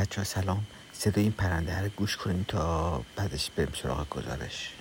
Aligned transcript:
بچه 0.00 0.20
ها 0.20 0.24
سلام. 0.24 0.66
صدای 0.92 1.22
این 1.22 1.32
پرنده 1.32 1.80
رو 1.80 1.88
گوش 1.88 2.16
کنیم 2.16 2.44
تا 2.48 3.02
بعدش 3.16 3.50
بریم 3.50 3.72
سراغ 3.82 4.08
گزارش. 4.08 4.72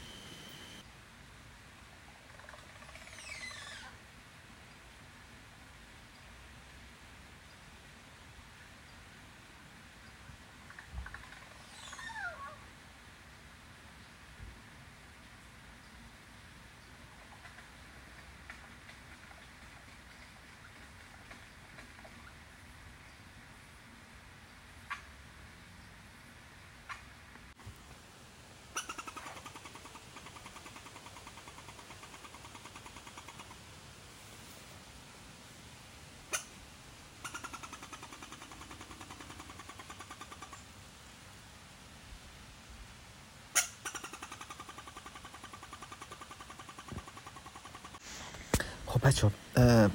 خب 48.99 49.07
بچه 49.07 49.31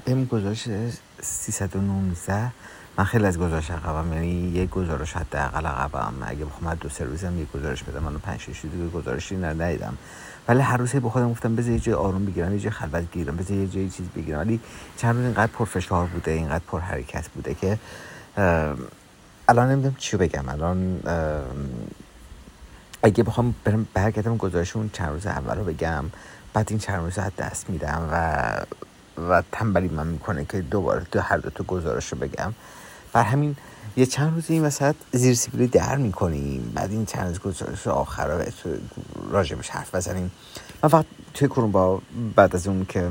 بریم 0.05 0.25
گزارش 0.25 0.67
319 1.21 2.51
من 2.97 3.03
خیلی 3.03 3.25
از 3.25 3.39
گزارش 3.39 3.71
عقبم 3.71 4.13
یعنی 4.13 4.49
یه 4.49 4.65
گزارش 4.65 5.13
حداقل 5.13 5.65
عقبم. 5.65 6.13
اگه 6.21 6.45
بخوام 6.45 6.75
دو 6.75 6.89
سه 6.89 7.05
روزم 7.05 7.39
یه 7.39 7.45
گزارش 7.45 7.83
بدم 7.83 8.03
من 8.03 8.17
پنج 8.17 8.39
شش 8.39 8.61
دیگه 8.61 8.87
گزارشی 8.87 9.37
ندیدم. 9.37 9.97
ولی 10.47 10.59
هر 10.59 10.77
روز 10.77 10.95
با 10.95 11.09
خودم 11.09 11.31
گفتم 11.31 11.55
بذار 11.55 11.71
یه 11.71 11.79
جای 11.79 11.95
آروم 11.95 12.25
بگیرم 12.25 12.53
یه 12.53 12.59
جای 12.59 12.71
خلوت 12.71 13.11
گیرم 13.11 13.35
بذار 13.37 13.57
یه 13.57 13.67
جای 13.67 13.89
چیز 13.89 14.05
بگیرم. 14.15 14.39
ولی 14.39 14.59
چند 14.97 15.15
روز 15.15 15.23
اینقدر 15.25 15.51
پرفشار 15.51 16.05
بوده 16.05 16.31
اینقدر 16.31 16.63
پر 16.67 16.79
حرکت 16.79 17.27
بوده 17.29 17.53
که 17.53 17.79
الان 19.47 19.71
نمی‌دونم 19.71 19.95
چی 19.99 20.17
بگم. 20.17 20.49
الان 20.49 20.99
اگه 23.03 23.23
بخوام 23.23 23.55
برم 23.63 23.87
برگردم 23.93 24.37
گزارشون 24.37 24.89
چند 24.93 25.09
روز 25.09 25.27
اول 25.27 25.57
رو 25.57 25.63
بگم 25.63 26.05
بعد 26.53 26.67
این 26.69 26.79
چند 26.79 27.03
روز 27.03 27.19
دست 27.37 27.69
میدم 27.69 28.09
و 28.11 28.41
و 29.29 29.43
تنبلی 29.51 29.87
من 29.87 30.07
می‌کنه 30.07 30.45
که 30.45 30.61
دوباره 30.61 31.05
دو 31.11 31.19
هر 31.21 31.37
دو 31.37 31.49
تا 31.49 31.63
گزارش 31.63 32.11
رو 32.11 32.17
بگم. 32.17 32.53
بر 33.13 33.23
همین 33.23 33.55
یه 33.97 34.05
چند 34.05 34.33
روز 34.33 34.43
این 34.49 34.65
وسط 34.65 34.95
زیر 35.11 35.35
سیبیلی 35.35 35.67
در 35.67 35.95
می‌کنیم. 35.95 36.71
بعد 36.75 36.91
این 36.91 37.05
چند 37.05 37.27
روز 37.27 37.39
گزارش 37.39 37.87
آخر 37.87 38.27
رو 38.27 38.43
راجبش 39.31 39.69
حرف 39.69 39.95
بزنیم. 39.95 40.31
من 40.83 40.89
فقط 40.89 41.05
توی 41.33 41.47
با 41.47 42.01
بعد 42.35 42.55
از 42.55 42.67
اون 42.67 42.85
که 42.89 43.09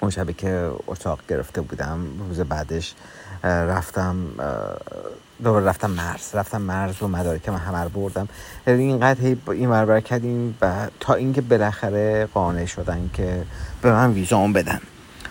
اون 0.00 0.10
شبه 0.10 0.32
که 0.32 0.70
اتاق 0.86 1.20
گرفته 1.28 1.60
بودم 1.60 2.06
روز 2.28 2.40
بعدش 2.40 2.94
رفتم 3.44 4.16
دوباره 5.44 5.64
رفتم 5.64 5.90
مرز. 5.90 6.34
رفتم 6.34 6.62
مرز 6.62 7.02
و 7.02 7.08
مدارک 7.08 7.48
من 7.48 7.58
همه 7.58 7.88
بردم. 7.88 8.28
اینقدر 8.66 9.36
این 9.50 9.70
بربر 9.70 10.00
کردیم 10.00 10.58
و 10.62 10.88
تا 11.00 11.14
اینکه 11.14 11.40
بالاخره 11.40 12.28
قانع 12.34 12.64
شدن 12.64 13.10
که 13.14 13.44
به 13.82 13.92
من 13.92 14.12
ویزام 14.12 14.52
بدن. 14.52 14.80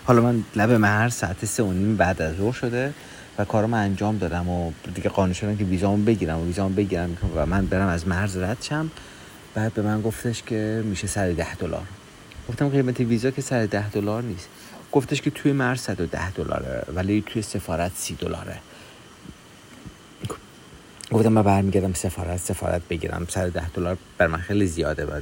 حالا 0.04 0.22
من 0.22 0.42
لب 0.56 0.70
مرز 0.70 1.14
ساعت 1.14 1.44
سه 1.44 1.62
و 1.62 1.72
نیم 1.72 1.96
بعد 1.96 2.22
از 2.22 2.36
ظهر 2.36 2.52
شده 2.52 2.94
و 3.38 3.44
کارم 3.44 3.74
انجام 3.74 4.18
دادم 4.18 4.48
و 4.48 4.72
دیگه 4.94 5.10
قانع 5.10 5.32
شدن 5.32 5.56
که 5.56 5.64
ویزامو 5.64 6.04
بگیرم 6.04 6.38
و 6.38 6.46
ویزامو 6.46 6.74
بگیرم 6.74 7.16
و 7.36 7.46
من 7.46 7.66
برم 7.66 7.88
از 7.88 8.08
مرز 8.08 8.36
رد 8.36 8.56
شم. 8.60 8.90
بعد 9.54 9.74
به 9.74 9.82
من 9.82 10.02
گفتش 10.02 10.42
که 10.42 10.82
میشه 10.84 11.06
سر 11.06 11.30
ده 11.30 11.54
دلار. 11.54 11.86
گفتم 12.48 12.68
قیمت 12.68 13.00
ویزا 13.00 13.30
که 13.30 13.42
سر 13.42 13.66
ده 13.66 13.90
دلار 13.90 14.22
نیست. 14.22 14.48
گفتش 14.92 15.22
که 15.22 15.30
توی 15.30 15.52
مرز 15.52 15.80
110 15.80 16.30
دلاره 16.30 16.84
ولی 16.94 17.24
توی 17.26 17.42
سفارت 17.42 17.92
سی 17.94 18.14
دلاره. 18.14 18.58
گفتم 21.12 21.32
من 21.32 21.42
برمیگردم 21.42 21.92
سفارت 21.92 22.36
سفارت 22.36 22.82
بگیرم. 22.88 23.26
سر 23.28 23.46
ده 23.46 23.68
دلار 23.68 23.98
بر 24.18 24.26
من 24.26 24.38
خیلی 24.38 24.66
زیاده 24.66 25.06
و 25.06 25.20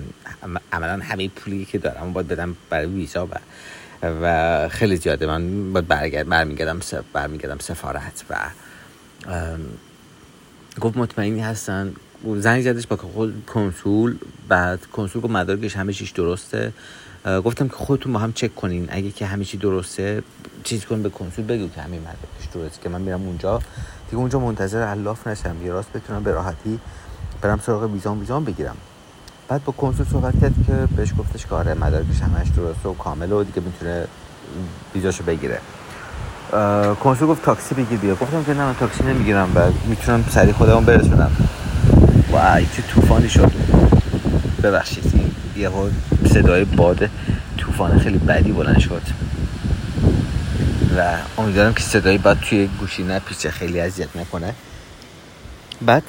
عملا 0.73 1.01
همه 1.05 1.29
پولی 1.29 1.65
که 1.65 1.79
دارم 1.79 2.13
باید 2.13 2.29
بدم 2.29 2.57
برای 2.71 2.87
ویزا 2.87 3.27
و 3.27 3.31
و 4.03 4.69
خیلی 4.69 4.97
زیاده. 4.97 5.27
من 5.27 5.73
باید 5.73 5.89
برگرد 5.89 6.29
برمیگردم 6.29 6.81
برمیگردم 7.13 7.59
سفارت 7.59 8.25
و 8.31 8.37
گفت 10.81 10.97
مطمئنی 10.97 11.41
هستن. 11.41 11.95
زنگ 12.37 12.63
زدش 12.63 12.87
با 12.87 12.97
کنسول. 13.47 14.19
بعد 14.49 14.87
کنسول 14.87 15.23
گفت 15.23 15.33
مدارکش 15.33 15.77
همه 15.77 15.93
چیش 15.93 16.11
درسته. 16.11 16.73
گفتم 17.45 17.69
که 17.69 17.75
خودتون 17.75 18.13
با 18.13 18.19
هم 18.19 18.33
چک 18.33 18.55
کنین. 18.55 18.89
اگه 18.91 19.11
که 19.11 19.27
همه 19.27 19.45
چی 19.45 19.57
درسته 19.57 20.23
چیز 20.65 20.85
کن 20.85 21.03
به 21.03 21.09
کنسول 21.11 21.45
بگو 21.45 21.69
که 21.69 21.81
همین 21.81 22.01
مدارکش 22.01 22.55
درسته 22.55 22.83
که 22.83 22.89
من 22.89 23.01
میرم 23.01 23.23
اونجا. 23.23 23.63
دیگه 24.07 24.17
اونجا 24.17 24.39
منتظر 24.39 24.83
الاف 24.83 25.27
نشم. 25.27 25.57
یه 25.65 25.73
راست 25.73 25.93
بتونم 25.93 26.23
به 26.23 26.33
راحتی 26.33 26.81
برم 27.43 27.59
سراغ 27.59 27.93
ویزام 27.93 28.21
ویزام 28.21 28.45
بگیرم. 28.45 28.77
بعد 29.51 29.65
با 29.65 29.73
کنسول 29.73 30.07
صحبت 30.13 30.41
کرد 30.41 30.55
که 30.67 30.73
بهش 30.97 31.13
گفتش 31.19 31.47
که 31.47 31.55
آره 31.55 31.75
مدارکش 31.75 32.21
همش 32.21 32.49
درسته 32.57 32.89
و 32.89 32.95
کامله 32.95 33.35
و 33.35 33.45
دیگه 33.45 33.61
می‌تونه 33.61 34.07
ویزاشو 34.95 35.25
بگیره. 35.25 35.59
کنسول 37.05 37.29
گفت 37.29 37.43
تاکسی 37.43 37.75
بگیر 37.75 37.99
بیا. 37.99 38.15
گفتم 38.15 38.45
که 38.45 38.55
نه 38.55 38.65
من 38.65 38.75
تاکسی 38.75 39.05
نمی‌گیرم 39.05 39.53
بعد 39.53 39.73
می‌تونم 39.87 40.25
سریع 40.31 40.53
خودمون 40.53 40.85
برسونم. 40.85 41.31
وای 42.31 42.67
چه 42.77 42.83
طوفانی 42.83 43.29
شد. 43.29 43.53
ببخشید 44.63 45.13
این 45.15 45.31
یه 45.57 45.71
صدای 46.29 46.65
باد 46.65 47.11
طوفان 47.59 47.99
خیلی 47.99 48.19
بدی 48.19 48.53
بلند 48.53 48.79
شد. 48.79 49.03
و 50.97 51.17
امیدوارم 51.39 51.75
که 51.75 51.83
صدای 51.83 52.19
باد 52.19 52.39
توی 52.41 52.69
گوشی 52.81 53.03
نپیچه 53.03 53.51
خیلی 53.51 53.81
اذیت 53.81 54.17
نکنه. 54.17 54.55
بعد 55.83 56.03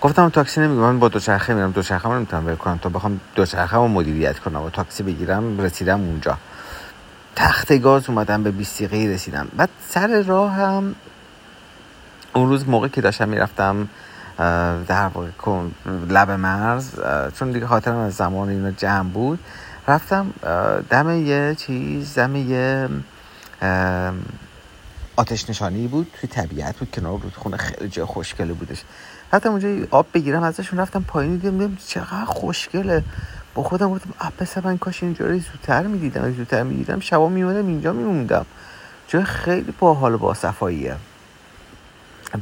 گفتم 0.00 0.28
تاکسی 0.28 0.60
نمیگم 0.60 0.80
من 0.80 0.98
با 0.98 1.08
دوچرخه 1.08 1.54
میرم. 1.54 1.70
دوچرخه 1.70 2.08
رو 2.08 2.14
نمی‌تونم 2.14 2.44
بر 2.44 2.54
کنم. 2.54 2.78
تا 2.78 2.88
بخوام 2.88 3.20
دوچرخه 3.34 3.76
رو 3.76 3.88
مدیریت 3.88 4.38
کنم 4.38 4.62
و 4.62 4.70
تاکسی 4.70 5.02
بگیرم 5.02 5.60
رسیدم 5.60 6.00
اونجا. 6.00 6.38
تخت 7.36 7.78
گاز 7.78 8.08
اومدم 8.08 8.42
به 8.42 8.50
20 8.50 8.82
دقیقه 8.82 9.14
رسیدم. 9.14 9.48
بعد 9.56 9.68
سر 9.88 10.22
راه 10.22 10.52
هم 10.52 10.94
اون 12.34 12.48
روز 12.48 12.68
موقع 12.68 12.88
که 12.88 13.00
داشتم 13.00 13.28
می‌رفتم 13.28 13.88
در 14.88 15.10
واقع 15.14 15.28
لب 16.08 16.30
مرز 16.30 16.90
چون 17.38 17.50
دیگه 17.52 17.66
خاطرم 17.66 17.96
از 17.96 18.14
زمان 18.14 18.48
اینا 18.48 18.70
جمع 18.70 19.08
بود 19.08 19.38
رفتم 19.88 20.30
دم 20.90 21.26
یه 21.26 21.54
چیز 21.58 22.18
دم 22.18 22.36
یه 22.36 22.88
آتش 25.16 25.50
نشانی 25.50 25.86
بود. 25.86 26.06
توی 26.20 26.28
طبیعت 26.28 26.76
بود 26.76 26.90
کنار 26.90 27.20
رودخونه 27.20 27.56
خیلی 27.56 27.88
جای 27.90 28.04
خوشگله 28.04 28.52
بودش. 28.52 28.82
حتی 29.32 29.48
اونجا 29.48 29.86
آب 29.90 30.06
بگیرم 30.14 30.42
ازشون 30.42 30.78
رفتم 30.78 31.04
پایین 31.08 31.36
دیدم 31.36 31.76
چقدر 31.86 32.24
خوشگله. 32.24 33.04
با 33.54 33.62
خودم 33.62 33.90
گفتم 33.90 34.32
پس 34.38 34.58
من 34.58 34.78
کاش 34.78 35.02
اینجا 35.02 35.26
رو 35.26 35.38
زودتر 35.38 35.82
می‌دیدم 35.82 36.32
زودتر 36.32 36.62
می‌دیدم. 36.62 37.00
شبا 37.00 37.28
میمونم 37.28 37.66
اینجا 37.66 37.92
میموندم. 37.92 38.46
جای 39.08 39.24
خیلی 39.24 39.74
باحال 39.78 40.16
با 40.16 40.34
صفاییه 40.34 40.96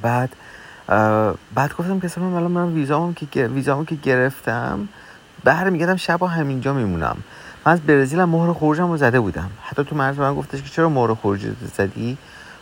بعد 0.03 0.37
بعد 1.55 1.75
گفتم 1.79 2.01
که 2.01 2.21
من 2.21 2.35
الان 2.35 2.51
من 2.51 2.73
ویزامو 2.73 3.13
که 3.13 3.47
ویزامو 3.47 3.85
که 3.85 3.95
گرفتم 3.95 4.89
برمیگردم 5.45 5.97
شب 5.97 6.23
همینجا 6.23 6.73
میمونم. 6.73 7.17
من 7.67 7.73
از 7.73 7.81
برزیل 7.81 8.25
مهر 8.25 8.53
خروجم 8.53 8.91
رو 8.91 8.97
زده 8.97 9.21
بودم. 9.21 9.51
حتی 9.63 9.85
تو 9.85 9.97
مرز 9.97 10.19
من 10.19 10.35
گفتش 10.35 10.63
که 10.63 10.69
چرا 10.69 10.89
مهر 10.89 11.15
خروج 11.15 11.47
زدی؟ 11.77 12.19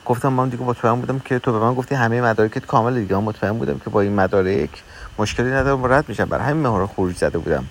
گفتم 0.06 0.28
من 0.28 0.48
دیگه 0.48 0.62
مطمئن 0.62 1.00
بودم 1.00 1.18
که 1.18 1.38
تو 1.38 1.52
به 1.52 1.58
من 1.58 1.74
گفتی 1.74 1.94
همه 1.94 2.20
مدارکت 2.20 2.66
کامل 2.66 2.94
دیگه. 2.94 3.16
مطمئن 3.16 3.58
بودم 3.58 3.78
که 3.78 3.90
با 3.90 4.00
این 4.00 4.14
مدارک 4.14 4.82
مشکلی 5.18 5.50
ندارم 5.50 5.92
رد 5.92 6.08
میشم. 6.08 6.24
برای 6.24 6.44
همین 6.44 6.66
مهر 6.66 6.86
خروج 6.86 7.16
زده 7.16 7.38
بودم. 7.38 7.64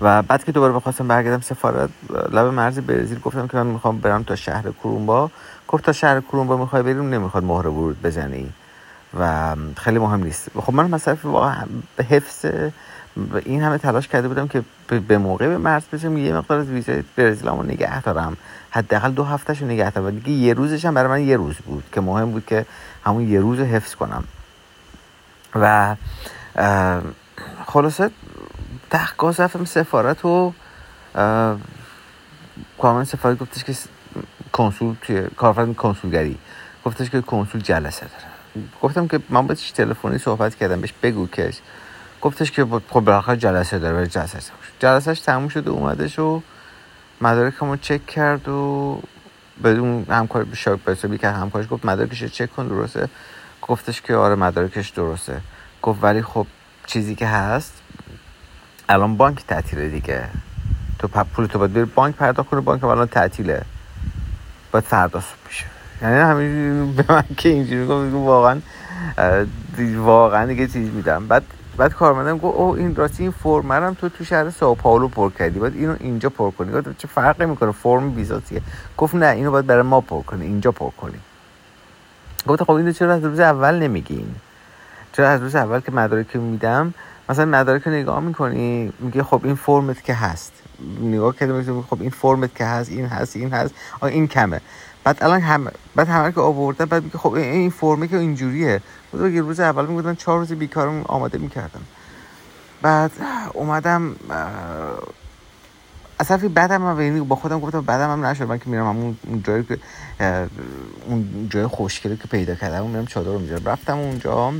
و 0.00 0.22
بعد 0.22 0.44
که 0.44 0.52
دوباره 0.52 0.72
بخواستم 0.72 1.08
برگردم 1.08 1.40
سفارت 1.40 1.90
لب 2.32 2.46
مرز 2.46 2.78
برزیل 2.78 3.18
گفتم 3.18 3.46
که 3.46 3.56
من 3.56 3.66
می‌خوام 3.66 3.98
برم 3.98 4.22
تا 4.22 4.36
شهر 4.36 4.70
کرومبا. 4.70 5.30
گفت 5.68 5.84
تا 5.84 5.92
شهر 5.92 6.20
کرومبا 6.20 6.56
می‌خوای 6.56 6.82
بریم 6.82 7.08
نمی‌خواد 7.08 7.44
مهر 7.44 7.66
ورود 7.66 8.02
بزنی. 8.02 8.52
و 9.20 9.56
خیلی 9.76 9.98
مهم 9.98 10.24
نیست. 10.24 10.48
خب 10.60 10.74
من 10.74 10.90
مثلا 10.90 11.16
واقعا 11.24 11.64
به 11.96 12.04
حفظ 12.04 12.46
این 13.44 13.62
همه 13.62 13.78
تلاش 13.78 14.08
کرده 14.08 14.28
بودم 14.28 14.48
که 14.48 14.62
به 15.08 15.18
موقع 15.18 15.48
به 15.48 15.58
مرز 15.58 15.82
بشم 15.92 16.16
یه 16.16 16.34
مقدار 16.34 16.58
از 16.58 16.68
ویزای 16.68 17.04
برزیلمو 17.16 17.62
نگه 17.62 18.02
دارم. 18.02 18.36
حداقل 18.70 19.10
دو 19.10 19.24
هفتهشو 19.24 19.64
نگه 19.64 19.90
دارم. 19.90 20.10
دیگه 20.10 20.30
یه 20.30 20.54
روزش 20.54 20.84
هم 20.84 20.94
برای 20.94 21.08
من 21.10 21.28
یه 21.28 21.36
روز 21.36 21.56
بود 21.56 21.84
که 21.92 22.00
مهم 22.00 22.30
بود 22.30 22.46
که 22.46 22.66
همون 23.04 23.28
یه 23.28 23.40
روز 23.40 23.60
حفظ 23.60 23.94
کنم. 23.94 24.24
و 25.54 25.96
خلاصه 27.66 28.10
تحقیقات 28.90 29.40
رفتم 29.40 29.64
سفارت 29.64 30.24
و 30.24 30.52
کارمند 32.78 33.06
سفارت 33.06 33.38
گفتش 33.38 33.64
که 33.64 33.74
کنسول 34.52 34.96
توی 35.02 35.22
کارفرد 35.36 35.76
کنسولگری. 35.76 36.38
گفتش 36.84 37.10
که 37.10 37.20
کنسول 37.20 37.60
جلسه 37.60 38.06
داره. 38.06 38.64
گفتم 38.82 39.08
که 39.08 39.20
من 39.28 39.46
باش 39.46 39.70
تلفنی 39.70 40.18
صحبت 40.18 40.54
کردم؟ 40.54 40.80
بهش 40.80 40.94
بگو 41.02 41.26
که 41.26 41.52
گفتش 42.22 42.50
که 42.50 42.66
خب 42.90 43.00
بالاخره 43.00 43.36
جلسه 43.36 43.78
داره 43.78 43.94
برای 43.94 44.06
جلسه 44.06 44.38
جلسهش 44.78 45.20
تموم 45.20 45.48
شد 45.48 45.68
و 45.68 45.72
اومدش 45.72 46.18
و 46.18 46.42
مدارکمو 47.20 47.76
چک 47.76 48.06
کرد 48.06 48.48
و 48.48 49.02
بدون 49.64 50.06
همکار 50.10 50.46
شاک 50.54 50.84
بسابی 50.84 51.18
که 51.18 51.28
همکارش 51.28 51.66
گفت 51.70 51.84
مدارکش 51.84 52.24
چک 52.24 52.56
کن 52.56 52.68
درسته؟ 52.68 53.08
گفتش 53.62 54.02
که 54.02 54.14
آره 54.14 54.34
مدارکش 54.34 54.88
درسته. 54.88 55.40
گفت 55.82 56.04
ولی 56.04 56.22
خب 56.22 56.46
چیزی 56.86 57.14
که 57.14 57.26
هست 57.26 57.82
الان 58.88 59.16
بانک 59.16 59.46
تعطیله 59.46 59.88
دیگه. 59.88 60.28
تو 60.98 61.08
پول 61.08 61.46
تو 61.46 61.58
باید 61.58 61.94
بانک 61.94 62.14
پرداخت 62.14 62.48
کنه 62.48 62.60
بانک 62.60 62.84
الان 62.84 63.06
تعطیله. 63.06 63.62
باید 64.72 64.84
فردا 64.84 65.20
صبح 65.20 65.48
بشه. 65.48 65.64
یعنی 66.02 66.18
همین 66.18 66.92
به 66.92 67.04
من 67.08 67.24
که 67.36 67.48
اینجوری 67.48 67.86
گفت 67.86 68.14
واقعا 68.14 68.60
واقعا 69.96 70.46
دیگه 70.46 70.66
چیز 70.66 70.90
میدم. 70.90 71.26
بعد 71.26 71.42
بعد 71.76 71.94
کارمندم 71.94 72.38
گفت 72.38 72.56
او 72.56 72.76
این 72.76 72.96
راستی 72.96 73.22
این 73.22 73.32
فرم 73.32 73.72
هم 73.72 73.94
تو 73.94 74.08
تو 74.08 74.24
شهر 74.24 74.50
ساو 74.50 74.74
پائولو 74.74 75.08
پر 75.08 75.30
کردی. 75.30 75.58
باید 75.58 75.74
اینو 75.76 75.96
اینجا 76.00 76.28
پر 76.28 76.50
کنی. 76.50 76.72
گفت 76.72 76.98
چه 76.98 77.08
فرقی 77.08 77.46
می‌کنه؟ 77.46 77.72
فرم 77.72 78.16
ویزاتیه 78.16 78.62
گفت 78.96 79.14
نه 79.14 79.26
اینو 79.26 79.50
باید 79.50 79.66
برای 79.66 79.82
ما 79.82 80.00
پر 80.00 80.22
کنی. 80.22 80.46
اینجا 80.46 80.72
پر 80.72 80.90
کنی. 80.90 81.18
گفت 82.46 82.64
خب 82.64 82.70
اینو 82.70 82.92
چرا 82.92 83.14
از 83.14 83.24
روز 83.24 83.40
اول 83.40 83.78
نمیگین؟ 83.78 84.34
چرا 85.12 85.28
از 85.28 85.40
روز 85.40 85.54
اول 85.54 85.80
که 85.80 85.92
مدارک 85.92 86.36
میدم؟ 86.36 86.94
مثلا 87.28 87.44
مدارک 87.44 87.88
نگاه 87.88 88.20
می‌کنی 88.20 88.92
میگه 88.98 89.22
خب 89.22 89.40
این 89.44 89.54
فرمت 89.54 90.04
که 90.04 90.14
هست. 90.14 90.52
نگاه 91.02 91.36
کرده 91.36 91.82
خب 91.90 92.00
این 92.00 92.10
فرمت 92.10 92.54
که 92.54 92.64
هست 92.64 92.90
این 92.90 93.06
هست 93.06 93.36
این 93.36 93.52
هست. 93.52 93.74
این 94.02 94.28
کمه. 94.28 94.60
بعد 95.04 95.18
الان 95.20 95.40
هم 95.40 95.72
بعد 95.96 96.08
همه 96.08 96.32
که 96.32 96.40
آوردن 96.40 96.84
بعد 96.84 97.04
میگه 97.04 97.18
خب 97.18 97.32
این 97.32 97.70
فرمه 97.70 98.08
که 98.08 98.16
اینجوریه. 98.18 98.80
بود 99.12 99.32
یه 99.32 99.40
روز 99.40 99.60
اول 99.60 99.86
می‌گفتن 99.86 100.14
چهار 100.14 100.38
روز 100.38 100.52
بیکارم 100.52 101.02
آماده 101.02 101.38
می‌کردم 101.38 101.80
بعد 102.82 103.10
اومدم 103.52 104.16
اصلا 106.20 106.48
بعدم 106.54 106.82
من 106.82 107.04
یعنی 107.04 107.20
با 107.20 107.36
خودم 107.36 107.60
گفتم 107.60 107.80
بعدم 107.80 108.10
هم 108.10 108.26
نشد. 108.26 108.42
من 108.42 108.58
که 108.58 108.70
میرم 108.70 108.86
اون 108.86 109.42
جایی 109.44 109.64
که 109.64 109.78
اون 111.06 111.48
جای 111.50 111.66
خوشگلی 111.66 112.16
که 112.16 112.28
پیدا 112.28 112.54
کردم 112.54 112.86
میرم 112.86 113.06
چادر 113.06 113.28
رو 113.28 113.38
می‌ذارم 113.38 113.64
رفتم 113.64 113.98
اونجا 113.98 114.52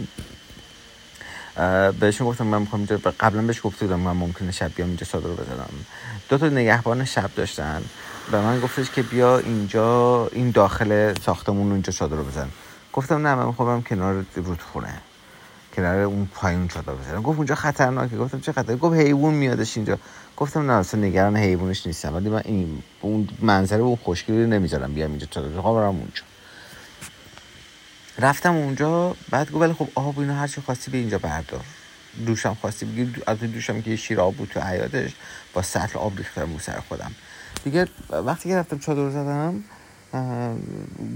بهشون 2.01 2.27
گفتم 2.27 2.47
من 2.47 2.61
می‌خوام 2.61 2.81
اینجا 2.81 3.11
قبلا 3.21 3.43
بهش 3.43 3.61
گفته 3.65 3.87
بودم 3.87 4.01
من 4.01 4.13
ممکنه 4.13 4.51
شب 4.51 4.75
بیام 4.75 4.89
اینجا 4.89 5.07
چادر 5.07 5.27
رو 5.27 5.35
بزنم. 5.35 5.69
دو 6.29 6.39
تا 6.39 6.49
نگهبان 6.49 7.05
شب 7.05 7.31
داشتن. 7.37 7.83
به 8.31 8.41
من 8.41 8.61
گفتش 8.61 8.91
که 8.91 9.03
بیا 9.03 9.39
اینجا 9.39 10.29
این 10.33 10.51
داخل 10.51 11.15
ساختمون 11.15 11.71
اونجا 11.71 11.93
چادر 11.93 12.17
رو 12.17 12.25
بزن. 12.25 12.49
گفتم 12.93 13.27
نه 13.27 13.35
من 13.35 13.47
می‌خوام 13.47 13.83
کنار 13.83 14.25
رودخونه 14.35 15.01
کنار 15.77 16.01
اون 16.01 16.29
پایین 16.35 16.69
چادر 16.69 16.93
بزنم. 16.93 17.23
گفت 17.23 17.37
اونجا 17.37 17.55
خطرناکه. 17.55 18.17
گفتم 18.17 18.41
چه 18.41 18.53
خطر؟ 18.53 18.77
گفت 18.77 18.97
حیوان 18.97 19.35
میادش 19.35 19.77
اینجا. 19.77 19.99
گفتم 20.37 20.71
نه 20.71 20.73
اصلا 20.73 21.01
نگران 21.01 21.37
حیوانش 21.37 21.87
نیستم. 21.87 22.15
ولی 22.15 22.29
من 22.29 22.43
این 22.45 22.83
اون 23.01 23.29
منظره 23.41 23.81
اون 23.81 23.97
خوشگلی 23.97 24.47
نمی‌ذارم 24.47 24.95
بیام 24.95 25.11
اینجا 25.11 25.27
چادر. 25.31 25.49
بزنم 25.49 25.75
برم 25.75 25.87
اونجا. 25.87 26.23
رفتم 28.19 28.55
اونجا 28.55 29.17
بعد 29.31 29.51
گفت 29.51 29.63
ولی 29.63 29.73
خب 29.73 29.89
آب 29.95 30.19
اینا 30.19 30.35
هر 30.35 30.47
چی 30.47 30.61
خواستی 30.61 30.91
به 30.91 30.99
اینجا 30.99 31.19
بردار. 31.19 31.65
دوشم 32.27 32.57
خواستی 32.61 32.87
بگیر 32.87 33.23
از 33.27 33.39
دوشم 33.39 33.83
که 33.83 33.97
شیر 33.97 34.21
آب 34.21 34.37
بود 34.37 34.49
تو 34.49 34.61
حیاتش 34.61 35.11
با 35.53 35.63
سطل 35.63 35.99
آب 35.99 36.17
ریختم 36.17 36.53
رو 36.53 36.59
سر 36.59 36.81
خودم. 36.89 37.13
دیگه 37.65 37.87
وقتی 38.11 38.49
که 38.49 38.57
رفتم 38.57 38.79
چادر 38.79 39.11
زدم 39.11 39.65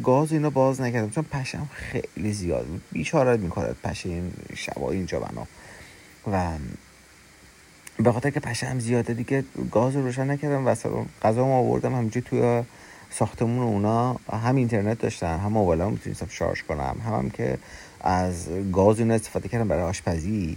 گاز 0.03 0.33
اینا 0.33 0.51
باز 0.51 0.81
نکردم. 0.81 1.11
چون 1.11 1.25
پشم 1.25 1.69
خیلی 1.73 2.33
زیاد 2.33 2.67
بود. 2.67 2.83
بیچاره 2.93 3.37
می‌کنه 3.37 3.75
پشه 3.85 4.09
این 4.09 4.33
شبا 4.57 4.91
اینجا 4.91 5.21
بنا. 5.21 5.47
و 6.33 6.51
به 7.99 8.13
خاطر 8.13 8.31
که 8.31 8.41
پشم 8.41 8.79
زیاده 8.79 9.15
دیگه 9.15 9.45
گاز 9.71 9.97
رو 9.97 10.03
روشن 10.03 10.31
نکردم 10.31 10.67
و 10.67 10.75
غذا 11.23 11.47
ما 11.47 11.59
آوردم 11.59 11.95
همینجوری 11.95 12.27
توی 12.27 12.63
ساختمون 13.11 13.63
اونا. 13.63 14.17
هم 14.33 14.57
اینترنت 14.57 14.99
داشتن 14.99 15.39
هم 15.39 15.53
موبایلم 15.53 15.91
می‌تونستم 15.91 16.27
شارژ 16.31 16.63
کنم. 16.63 16.97
هم, 17.07 17.15
هم 17.15 17.31
که 17.31 17.59
از 18.01 18.49
گاز 18.73 18.99
اینا 18.99 19.15
استفاده 19.15 19.49
کردم 19.49 19.69
برای 19.69 19.83
آشپزی 19.83 20.57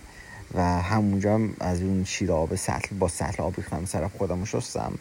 و 0.54 0.62
همونجا 0.64 1.34
هم 1.34 1.54
از 1.60 1.82
اون 1.82 2.04
شیر 2.04 2.32
آب 2.32 2.56
سطل 2.56 2.96
با 2.96 3.08
سطل 3.08 3.44
آب 3.44 3.54
ریختم 3.58 3.86
سر 3.86 4.08
خودم 4.08 4.46
شستم. 4.46 4.94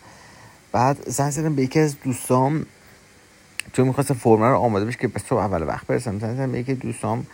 بعد 0.72 1.10
زنگ 1.10 1.30
زدم 1.30 1.54
به 1.54 1.62
یکی 1.62 1.80
از 1.80 1.96
دوستام 2.04 2.66
چون 3.72 3.86
می‌خواستم 3.86 4.14
فرمه 4.14 4.46
رو 4.46 4.56
آماده 4.56 4.84
بشه 4.84 4.98
که 4.98 5.08
به 5.08 5.18
صبح 5.18 5.38
اول 5.38 5.62
وقت 5.62 5.86
برسم. 5.86 6.18
زنگ 6.18 6.36
زدم 6.36 6.52
به 6.52 6.58
یکی 6.58 6.74
دوستام 6.74 7.26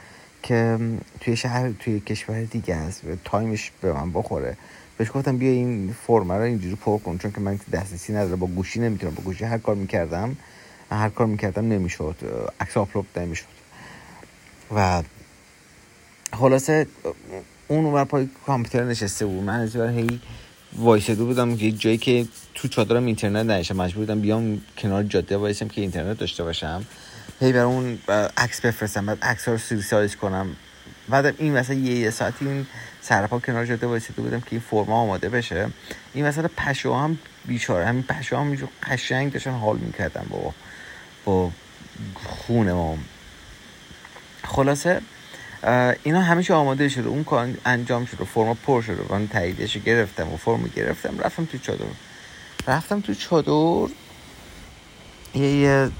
که 0.43 0.79
توی 1.21 1.37
شهر 1.37 1.71
توی 1.71 2.01
کشور 2.01 2.43
دیگه 2.43 2.75
است 2.75 3.03
تایمش 3.25 3.73
به 3.81 3.93
من 3.93 4.13
بخوره. 4.13 4.57
بهش 4.99 5.11
گفتم 5.15 5.37
بیا 5.37 5.51
این 5.51 5.95
فرمه 6.07 6.35
رو 6.35 6.43
اینجوری 6.43 6.75
پر 6.75 6.99
کن 6.99 7.19
چون 7.19 7.33
که 7.33 7.41
من 7.41 7.59
دسترسی 7.73 8.13
نداره 8.13 8.37
با 8.37 8.47
گوشی 8.47 8.81
نمی‌تونم 8.81 9.15
با 9.15 9.23
گوشی 9.23 9.45
هر 9.45 9.59
کار 9.59 9.75
می‌کردم 9.75 10.37
هر 10.91 11.09
کار 11.09 11.27
می‌کردم 11.27 11.69
نمی‌شد 11.69 12.17
عکس 12.61 12.77
آپلود 12.77 13.07
نمی‌شد. 13.17 13.45
و 14.75 15.03
خلاصه 16.33 16.87
اون 17.69 17.85
اونور 17.85 18.05
پای 18.05 18.29
کامپیوتر 18.47 18.85
نشسته 18.85 19.27
بود. 19.27 19.43
من 19.43 19.61
از 19.61 19.77
هی 19.77 20.21
وایساده 20.77 21.25
بودم 21.25 21.57
که 21.57 21.73
جایی 21.73 21.99
که 21.99 22.27
تو 22.55 22.69
چادرم 22.69 23.07
اینترنت 23.07 23.47
نشه 23.47 23.75
مجبور 23.75 24.05
بودم 24.07 24.21
بیام 24.21 24.61
کنار 24.79 25.03
جاده 25.03 25.37
وایسم 25.37 25.69
که 25.69 25.81
اینترنت 25.81 26.19
داشته 26.19 26.45
باشم. 26.45 26.85
هی 27.41 27.53
برای 27.53 27.65
اون 27.65 27.99
عکس 28.37 28.61
بفرستم 28.61 29.07
بعد 29.07 29.25
عکس 29.25 29.49
رو 29.49 29.59
سری 29.59 29.83
سایز 29.83 30.17
کنم. 30.17 30.57
بعد 31.09 31.35
این 31.39 31.53
مثلا 31.53 31.77
یه, 31.77 31.95
یه 31.95 32.11
ساعتی 32.11 32.49
این 32.49 32.67
سرپا 33.01 33.39
کنار 33.39 33.67
جاده 33.67 33.87
وایساده 33.87 34.23
بودم 34.23 34.41
که 34.41 34.47
این 34.51 34.61
فرما 34.61 35.01
آماده 35.01 35.29
بشه. 35.29 35.71
این 36.15 36.27
مثلا 36.27 36.49
پشو 36.57 36.95
هم 36.95 37.19
بیچاره. 37.45 37.87
همین 37.87 38.03
پشو 38.03 38.37
هم 38.37 38.69
قشنگ 38.83 39.33
داشتن 39.33 39.51
حال 39.51 39.79
می‌کردم 39.79 40.27
با 40.31 40.55
با 41.25 41.51
خونه 42.15 42.73
ما. 42.73 42.99
خلاصه 44.45 45.01
اینا 46.03 46.21
همیشه 46.21 46.55
آماده 46.55 46.89
شده. 46.89 47.09
اون 47.09 47.25
کار 47.25 47.49
انجام 47.65 48.05
شده. 48.05 48.25
فرما 48.25 48.55
پر 48.55 48.83
شده. 48.83 49.05
من 49.11 49.29
تاییدش 49.29 49.77
گرفتم 49.77 50.33
و 50.33 50.37
فرم 50.37 50.71
گرفتم. 50.77 51.19
رفتم 51.19 51.45
تو 51.45 51.59
چادر. 51.59 51.85
رفتم 52.67 53.01
تو 53.01 53.15
چادر. 53.15 53.93
یه 55.35 55.49
یه 55.49 55.91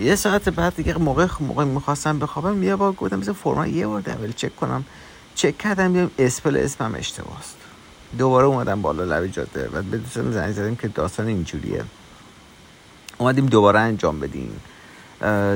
یه 0.00 0.16
ساعت 0.16 0.48
بعد 0.48 0.76
دیگه 0.76 0.98
موقع 0.98 1.26
موقع 1.40 1.64
می‌خواستم 1.64 2.18
بخوابم 2.18 2.62
یه 2.62 2.76
بار 2.76 2.92
گفتم 2.92 3.18
مثل 3.18 3.32
فرما 3.32 3.66
یه 3.66 3.86
بار 3.86 4.00
دبل 4.00 4.32
چک 4.32 4.56
کنم. 4.56 4.84
چک 5.34 5.58
کردم 5.58 5.92
بیام 5.92 6.10
اسپل 6.18 6.56
اسمم 6.56 6.94
اشتباست 6.94 7.56
دوباره 8.18 8.46
اومدم 8.46 8.82
بالا 8.82 9.04
لب 9.04 9.26
جاده. 9.26 9.68
و 9.72 9.82
به 9.82 9.98
دوستان 9.98 10.32
زنگ 10.32 10.52
زدیم 10.52 10.76
که 10.76 10.88
داستان 10.88 11.26
اینجوریه. 11.26 11.84
اومدیم 13.18 13.46
دوباره 13.46 13.80
انجام 13.80 14.20
بدیم. 14.20 14.60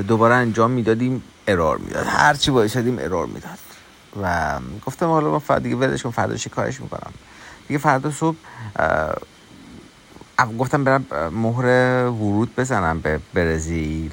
دوباره 0.07 0.35
انجام 0.35 0.71
می‌دادیم. 0.71 1.23
ارور 1.47 1.77
می‌داد. 1.77 2.05
هر 2.05 2.33
چی 2.33 2.69
شدیم 2.69 2.99
ارور 2.99 3.25
می‌داد. 3.25 3.57
و 4.21 4.59
گفتم 4.85 5.05
حالا 5.05 5.31
ما 5.31 5.39
فردا 5.39 5.59
دیگه 5.59 5.75
ولش 5.75 6.03
کن 6.03 6.11
فردا 6.11 6.35
کارش 6.55 6.81
می‌کنم؟ 6.81 7.13
دیگه 7.67 7.77
فردا 7.77 8.11
صبح 8.11 8.37
گفتم 10.59 10.83
برم 10.83 11.05
مهر 11.33 11.65
ورود 12.09 12.55
بزنم 12.55 12.99
به 12.99 13.19
برزیل 13.33 14.11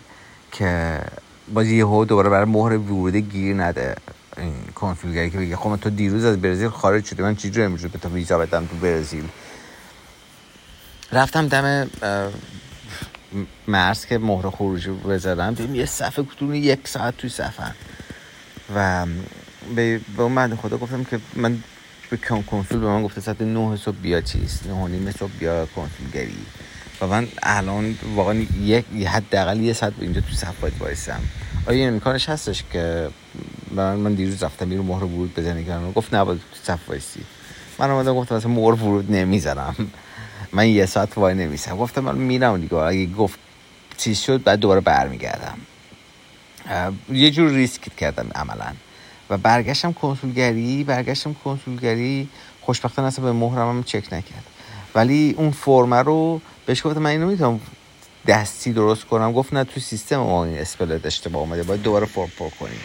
که 0.53 1.01
باز 1.55 1.67
یهو 1.67 2.05
دوباره 2.05 2.31
برای 2.31 2.45
مهر 2.45 2.79
ورود 2.79 3.17
گیر 3.17 3.57
نده. 3.57 3.97
این 4.37 4.55
کنسولگری 4.75 5.31
که 5.31 5.39
بگه 5.39 5.57
خب 5.57 5.77
تو 5.77 5.91
دیروز 5.91 6.25
از 6.25 6.43
برزیل 6.43 6.69
خارج 6.69 7.05
شدی 7.05 7.23
من 7.23 7.37
چجوری 7.37 7.63
امروز 7.63 7.83
به 7.83 7.99
تو 7.99 8.09
ویزا 8.09 8.39
بدم 8.39 8.67
تو 8.67 8.77
برزیل؟ 8.77 9.29
رفتم 11.13 11.49
دم 11.49 11.91
مرز 13.69 14.07
که 14.07 14.19
مهر 14.19 14.51
خروج 14.51 14.89
بزدم 14.89 15.55
دیدیم 15.55 15.75
یه 15.75 15.87
صفحه 15.87 16.25
کتون 16.25 16.55
یک 16.55 16.89
ساعت 16.89 17.17
توی 17.17 17.31
سفر 17.31 17.73
و 18.77 19.07
به, 19.77 20.01
اون 20.19 20.33
مرد 20.33 20.55
خدا 20.55 20.77
گفتم 20.77 21.05
که 21.05 21.21
من 21.35 21.63
به 22.11 22.17
کنسول 22.51 22.81
به 22.81 22.87
من 22.87 23.03
گفته 23.03 23.21
ساعت 23.21 23.43
نه 23.43 23.77
صبح 23.77 23.97
بیا 23.97 24.23
نه 24.69 24.75
و 24.75 24.89
نیم 24.89 25.11
صبح 25.11 25.31
بیا 25.39 25.67
کنسولگری 25.67 26.47
و 27.01 27.07
من 27.07 27.29
الان 27.43 27.99
واقعا 28.15 28.47
یک 28.61 28.85
حداقل 29.07 29.61
یه 29.61 29.73
ساعت 29.73 29.93
اینجا 30.01 30.21
تو 30.21 30.35
صف 30.35 30.61
باید 30.61 30.75
وایسم 30.81 31.21
آیا 31.67 31.89
امکانش 31.89 32.29
هستش 32.29 32.65
که 32.73 33.09
من, 33.71 33.95
من 33.97 34.15
دیروز 34.15 34.43
رفتم 34.43 34.69
بیرون 34.69 34.87
مهر 34.87 35.05
ورود 35.05 35.35
بزنی 35.35 35.65
کردم 35.65 35.93
گفت 35.93 36.15
نباید 36.15 36.39
تو 36.39 36.73
صف 36.73 36.89
وایسی 36.89 37.21
من 37.79 37.91
اومدم 37.91 38.15
گفتم 38.15 38.37
مثلا 38.37 38.51
مهر 38.51 38.83
ورود 38.83 39.13
نمی‌زنم. 39.13 39.75
من 40.55 40.69
یه 40.69 40.87
ساعت 40.87 41.19
وای 41.19 41.35
نمیسم. 41.35 41.77
گفتم 41.77 42.01
من 42.01 42.15
میرم 42.15 42.61
دیگه. 42.61 42.75
اگه 42.75 43.07
گفت 43.07 43.39
چیز 43.97 44.21
شد 44.21 44.43
بعد 44.43 44.59
دوباره 44.59 44.81
برمیگردم. 44.81 45.59
یه 47.13 47.31
جور 47.31 47.51
ریسک 47.51 47.97
کردم 47.97 48.31
عملا. 48.35 48.73
و 49.31 49.39
برگشتم 49.39 49.93
کنسولگری 49.93 50.85
برگشتم 50.85 51.37
کنسولگری. 51.45 52.29
خوشبختانه 52.61 53.09
اصلا 53.09 53.25
به 53.25 53.33
مهرم 53.33 53.69
هم 53.69 53.83
چک 53.83 54.05
نکرد. 54.13 54.45
ولی 54.95 55.35
اون 55.39 55.51
فرمه 55.51 55.97
رو 55.97 56.41
بهش 56.67 56.87
گفتم 56.87 57.03
من 57.03 57.11
اینو 57.11 57.27
می‌تونم 57.27 57.61
دستی 58.27 58.73
درست 58.73 59.05
کنم. 59.05 59.33
گفت 59.33 59.55
نه 59.55 59.65
تو 59.65 59.81
سیستم 59.81 60.17
ما 60.17 60.45
این 60.45 60.59
اسپلت 60.59 61.07
اشتباه 61.07 61.43
اومده. 61.43 61.63
باید 61.63 61.83
دوباره 61.83 62.07
فور 62.07 62.29
پر 62.39 62.49
کنیم. 62.49 62.81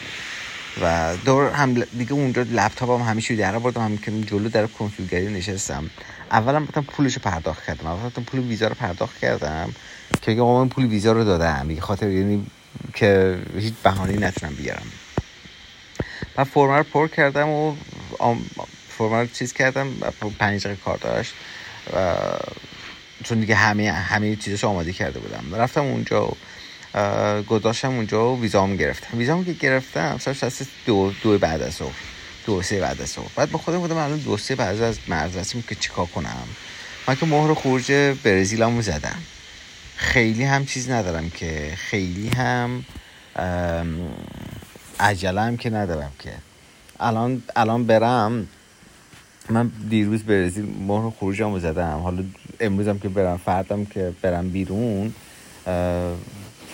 و 0.82 1.18
دور 1.26 1.52
هم 1.52 1.74
دیگه 1.74 2.14
اونجا 2.14 2.42
لپتاپم 2.42 3.04
هم 3.04 3.10
همیشه 3.10 3.36
در 3.36 3.60
بردم 3.60 3.82
هم 3.82 3.98
که 3.98 4.22
جلو 4.22 4.50
در 4.50 4.68
کنفیگری 4.68 5.34
نشستم. 5.34 5.90
اولا 6.32 6.58
رفتم 6.58 6.82
پولش 6.82 7.14
رو 7.14 7.22
پرداخت 7.22 7.66
کردم 7.66 7.88
اول 7.88 8.10
پول 8.10 8.40
ویزا 8.40 8.68
رو 8.68 8.76
پرداخت 8.76 9.20
کردم 9.20 9.74
که 10.22 10.32
آقا 10.32 10.64
من 10.64 10.70
پول 10.70 10.86
ویزا 10.86 11.12
رو 11.12 11.24
دادم 11.24 11.72
یه 11.72 11.82
خاطر 11.82 12.10
یعنی 12.10 12.46
که 12.94 13.40
هیچ 13.58 13.74
بهانه‌ای 13.84 14.18
نتونم 14.18 14.54
بیارم. 14.54 14.92
من 16.38 16.44
فرم 16.44 16.72
رو 16.72 16.84
پر 16.84 17.08
کردم 17.08 17.50
و 17.50 17.76
فرم 18.90 19.14
رو 19.14 19.26
چیز 19.26 19.54
کردم 19.54 19.94
پنج 20.40 20.68
کار 20.68 20.98
داشت 20.98 21.34
و 21.96 22.16
چون 23.24 23.40
دیگه 23.40 23.56
همه 23.56 23.92
همه 23.92 24.36
چیزش 24.36 24.64
آماده 24.64 24.94
کرده 24.94 25.20
بودم. 25.20 25.56
رفتم 25.56 25.82
اونجا 25.82 26.28
و 26.28 26.38
گذاشتم 27.48 27.96
اونجا 27.96 28.34
و 28.34 28.42
ویزامو 28.42 28.76
گرفتم. 28.76 29.18
ویزامو 29.18 29.44
که 29.44 29.54
گرفتم 29.54 30.18
ساعت 30.18 30.68
دو, 30.86 31.12
دو 31.24 31.38
بعد 31.38 31.62
از 31.62 31.74
ظهر. 31.74 31.94
دو 32.46 32.62
سه 32.62 32.80
بعد 32.80 33.02
از 33.02 33.08
ظهر. 33.10 33.30
بعد 33.36 33.50
به 33.50 33.58
خودم 33.58 33.78
بودم 33.80 33.98
الان 33.98 34.18
دو 34.18 34.38
سه 34.38 34.56
بعد 34.56 34.82
از 34.82 34.98
مرز 35.08 35.36
رسیم 35.36 35.64
که 35.70 35.76
چیکار 35.76 36.06
کنم. 36.06 36.48
من 37.08 37.16
که 37.16 37.26
مهر 37.26 37.54
خروج 37.54 37.92
برزیلمو 38.24 38.82
زدم. 38.82 39.20
خیلی 39.96 40.44
هم 40.44 40.66
چیز 40.66 40.90
ندارم 40.90 41.30
که 41.30 41.74
خیلی 41.76 42.30
هم 42.30 42.86
عجله 45.00 45.58
که 45.58 45.70
ندارم 45.70 46.12
که. 46.20 46.32
الان 47.00 47.44
الان 47.56 47.84
برم. 47.84 48.48
من 49.50 49.72
دیروز 49.90 50.24
برزیل 50.24 50.66
مهر 50.88 51.10
خروجمو 51.20 51.60
زدم. 51.60 51.98
حالا 51.98 52.24
امروزم 52.60 53.00
که 53.00 53.10
برم 53.10 53.38
فردم 53.38 53.86
که 53.86 54.14
برم 54.22 54.50
بیرون 54.50 55.14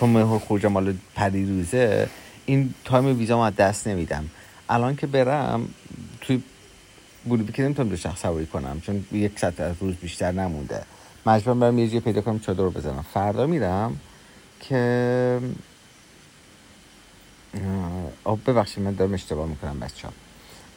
چون 0.00 0.10
مهر 0.10 0.38
خروجم 0.38 0.74
حالا 0.74 0.94
روزه 1.32 2.08
این 2.46 2.74
تایم 2.84 3.18
ویزا 3.18 3.44
از 3.44 3.56
دست 3.56 3.88
نمیدم. 3.88 4.24
الان 4.68 4.96
که 4.96 5.06
برم 5.06 5.68
توی 6.20 6.42
بولیوی 7.24 7.52
که 7.52 7.62
نمی‌تونم 7.62 7.88
دو 7.88 7.96
شخص 7.96 8.22
سواری 8.22 8.46
کنم 8.46 8.80
چون 8.80 9.04
یک 9.12 9.38
ساعت 9.38 9.60
از 9.60 9.74
روز 9.80 9.94
بیشتر 9.94 10.32
نمونده. 10.32 10.82
مجبورم 11.26 11.60
برم 11.60 11.78
یه 11.78 11.88
جایی 11.88 12.00
پیدا 12.00 12.20
کنم 12.20 12.38
چادر 12.38 12.68
بزنم. 12.68 13.04
فردا 13.14 13.46
میرم 13.46 14.00
که 14.60 15.40
آب 18.24 18.38
ببخشید 18.46 18.84
من 18.84 18.94
دارم 18.94 19.14
اشتباه 19.14 19.48
می‌کنم 19.48 19.80
بچه. 19.80 20.08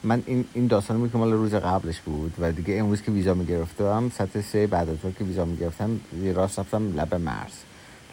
من 0.04 0.24
این 0.26 0.46
این 0.54 0.68
داستان 0.68 1.10
که 1.10 1.18
مال 1.18 1.32
روز 1.32 1.54
قبلش 1.54 2.00
بود 2.00 2.34
و 2.40 2.52
دیگه 2.52 2.78
امروز 2.78 3.02
که 3.02 3.12
ویزا 3.12 3.34
می‌گرفتم 3.34 4.12
ساعت 4.18 4.42
سه 4.42 4.68
بعد 4.68 4.90
از 4.90 4.98
که 5.18 5.24
ویزا 5.24 5.46
می‌گرفتم 5.46 6.00
راست 6.36 6.60
رفتم 6.60 7.00
لب 7.00 7.16
مرز. 7.16 7.54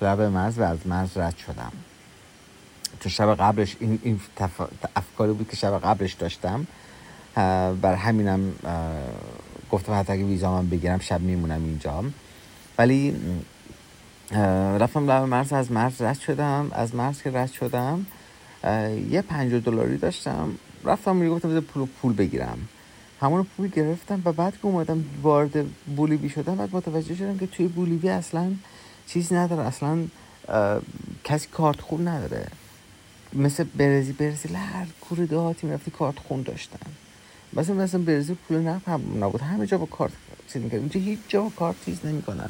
لب 0.02 0.20
مرز 0.20 0.58
و 0.58 0.62
از 0.62 0.86
مرز 0.86 1.16
رد 1.16 1.36
شدم. 1.36 1.72
تو 3.00 3.08
شب 3.08 3.34
قبلش 3.34 3.76
این, 3.80 3.98
این 4.02 4.20
افکاری 4.96 5.32
بود 5.32 5.48
که 5.48 5.56
شب 5.56 5.78
قبلش 5.78 6.12
داشتم. 6.12 6.66
بر 7.82 7.94
همینم 7.94 8.52
گفتم 9.70 9.92
حتی 9.92 10.12
اگه 10.12 10.24
ویزا 10.24 10.52
من 10.52 10.68
بگیرم 10.68 10.98
شب 10.98 11.20
میمونم 11.20 11.64
اینجا. 11.64 12.04
ولی 12.78 13.16
رفتم 14.80 15.10
لب 15.10 15.22
مرز 15.22 15.52
از 15.52 15.72
مرز 15.72 16.02
رد 16.02 16.20
شدم. 16.20 16.70
از 16.72 16.94
مرز 16.94 17.22
که 17.22 17.30
رد 17.30 17.52
شدم 17.52 18.06
یه 19.10 19.22
پنج 19.28 19.54
دلاری 19.54 19.96
داشتم. 19.96 20.52
رفتم 20.84 21.16
می‌گفتم 21.16 21.48
گفتم 21.48 21.60
پول 21.60 21.88
پول 22.02 22.12
بگیرم. 22.12 22.58
همون 23.20 23.46
پول 23.56 23.68
گرفتم 23.68 24.22
و 24.24 24.32
بعد 24.32 24.52
که 24.52 24.66
اومدم 24.66 25.04
وارد 25.22 25.66
بولیوی 25.96 26.28
شدم 26.28 26.56
بعد 26.56 26.76
متوجه 26.76 27.14
شدم 27.14 27.38
که 27.38 27.46
توی 27.46 27.68
بولیوی 27.68 28.08
اصلا 28.08 28.52
چیز 29.06 29.32
نداره. 29.32 29.62
اصلا 29.62 30.04
کسی 31.24 31.48
کارت 31.52 31.80
خون 31.80 32.08
نداره. 32.08 32.46
مثل 33.32 33.64
برزی 33.64 34.12
برزیل 34.12 34.54
هر 34.56 34.86
کور 35.00 35.24
دهاتی 35.24 35.66
می‌رفتی 35.66 35.90
کارت 35.90 36.18
خون 36.18 36.42
داشتن. 36.42 36.90
مثلا 37.52 37.74
مثلا 37.74 38.00
برزیل 38.00 38.36
پول 38.48 38.56
نقد 38.56 38.88
هم 38.88 39.24
نبود. 39.24 39.40
همه 39.40 39.66
جا 39.66 39.78
با 39.78 39.86
کارت 39.86 40.12
چیز 40.52 40.62
می‌کنن 40.62 40.80
اینجا 40.80 41.00
هیچ 41.00 41.18
جا 41.28 41.42
با 41.42 41.52
کارت 41.56 41.84
چیز 41.84 41.98
نمی‌کنن. 42.04 42.48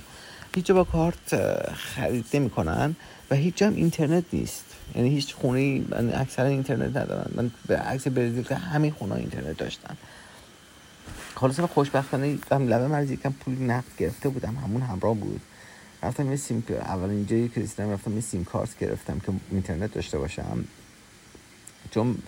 هیچ 0.55 0.65
جا 0.65 0.75
با 0.75 0.85
کارت 0.85 1.37
خرید 1.73 2.27
نمی‌کنن 2.35 2.97
و 3.31 3.35
هیچ 3.35 3.57
جا 3.57 3.67
هم 3.67 3.75
اینترنت 3.75 4.25
نیست. 4.33 4.65
یعنی 4.95 5.09
هیچ 5.09 5.35
خونه 5.35 5.81
من 5.89 6.15
اکثر 6.15 6.45
اینترنت 6.45 6.97
ندارن. 6.97 7.31
من 7.35 7.51
به 7.67 7.77
عکس 7.77 8.09
برزیل 8.09 8.43
که 8.43 8.55
همین 8.55 8.91
خونه 8.93 9.15
اینترنت 9.15 9.57
داشتن. 9.57 9.97
خلاصه 11.35 11.67
خوشبختانه 11.67 12.39
هم 12.53 12.69
لبه 12.69 12.89
مرزی 12.89 13.15
یکم 13.15 13.33
پول 13.33 13.55
نقد 13.59 13.97
گرفته 13.99 14.29
بودم. 14.29 14.57
همون 14.57 14.83
همراه 14.83 15.15
بود. 15.15 15.41
رفتم 16.07 16.31
یه 16.31 16.37
سیم 16.37 16.65
اول 16.71 17.11
اینجا 17.11 17.47
که 17.47 17.61
رسیدم 17.61 17.91
رفتم 17.91 18.15
یه 18.15 18.21
سیم 18.21 18.45
کارت 18.45 18.79
گرفتم 18.79 19.19
که 19.19 19.33
اینترنت 19.51 19.95
داشته 19.95 20.19
باشم. 20.19 20.65
چون 21.91 22.19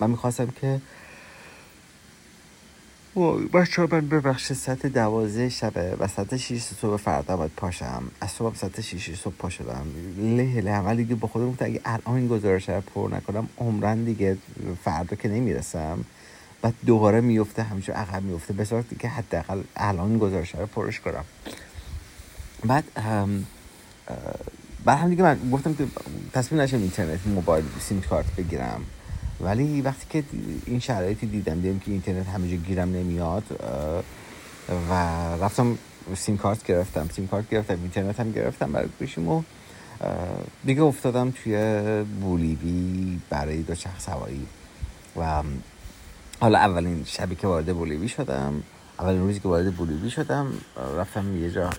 من 0.00 0.10
می‌خواستم 0.10 0.46
که 0.46 0.80
بچه 3.52 3.88
من 3.90 4.08
ببخش 4.08 4.52
ساعت 4.52 4.86
دوازه 4.86 5.48
شبه 5.48 5.96
و 5.98 6.08
ساعت 6.08 6.36
شیش 6.36 6.62
صبح 6.62 6.96
فردا 6.96 7.36
باید 7.36 7.50
پاشم. 7.56 8.02
از 8.20 8.30
صبح 8.30 8.56
ساعت 8.56 8.80
شیش 8.80 9.10
صبح 9.20 9.34
پا 9.34 9.50
شدم 9.50 9.86
له 10.18 10.60
له 10.60 10.70
اول 10.70 10.96
دیگه 10.96 11.14
با 11.14 11.28
خودم 11.28 11.56
اگه 11.60 11.80
الان 11.84 12.16
این 12.16 12.28
گزارش 12.28 12.68
رو 12.68 12.80
پر 12.80 13.08
نکنم 13.12 13.48
عمرن 13.58 14.04
دیگه 14.04 14.38
فردا 14.84 15.16
که 15.16 15.28
نمی‌رسم. 15.28 16.04
بعد 16.62 16.74
دوباره 16.86 17.20
میفته 17.20 17.62
همیشه 17.62 17.92
عقب 17.92 18.22
میفته 18.22 18.64
صورت 18.64 18.88
دیگه 18.88 19.08
حداقل 19.08 19.62
الان 19.76 20.18
گزارش 20.18 20.54
رو 20.54 20.66
پرش 20.66 21.00
کنم. 21.00 21.24
بعد 22.66 22.84
بعد 24.84 24.98
هم 24.98 25.10
دیگه 25.10 25.22
من 25.22 25.50
گفتم 25.52 25.74
که 25.74 25.86
تصمیم 26.32 26.60
نشم 26.60 26.76
اینترنت 26.76 27.26
موبایل 27.26 27.64
سیم 27.80 28.00
کارت 28.00 28.36
بگیرم. 28.36 28.80
ولی 29.40 29.80
وقتی 29.80 30.06
که 30.10 30.24
این 30.66 30.80
شرایطی 30.80 31.26
دیدم 31.26 31.60
دیدم 31.60 31.78
که 31.78 31.90
اینترنت 31.90 32.26
همه 32.26 32.56
گیرم 32.56 32.92
نمیاد 32.92 33.44
و 34.90 34.94
رفتم 35.44 35.78
سیم 36.16 36.36
کارت 36.36 36.66
گرفتم 36.66 37.08
سیم 37.14 37.26
کارت 37.26 37.48
گرفتم 37.50 37.78
اینترنت 37.82 38.20
هم 38.20 38.32
گرفتم 38.32 38.72
برای 38.72 38.88
گوشیم 38.98 39.28
و 39.28 39.42
دیگه 40.64 40.82
افتادم 40.82 41.30
توی 41.30 41.56
بولیوی 42.20 43.20
برای 43.30 43.62
دو 43.62 43.74
چرخ 43.74 44.00
سواری 44.00 44.46
و 45.16 45.42
حالا 46.40 46.58
اولین 46.58 47.04
شبی 47.06 47.34
که 47.34 47.46
وارد 47.46 47.74
بولیوی 47.74 48.08
شدم 48.08 48.62
اولین 48.98 49.20
روزی 49.20 49.40
که 49.40 49.48
وارد 49.48 49.74
بولیوی 49.74 50.10
شدم 50.10 50.52
رفتم 50.96 51.42
یه 51.42 51.50
جا 51.50 51.70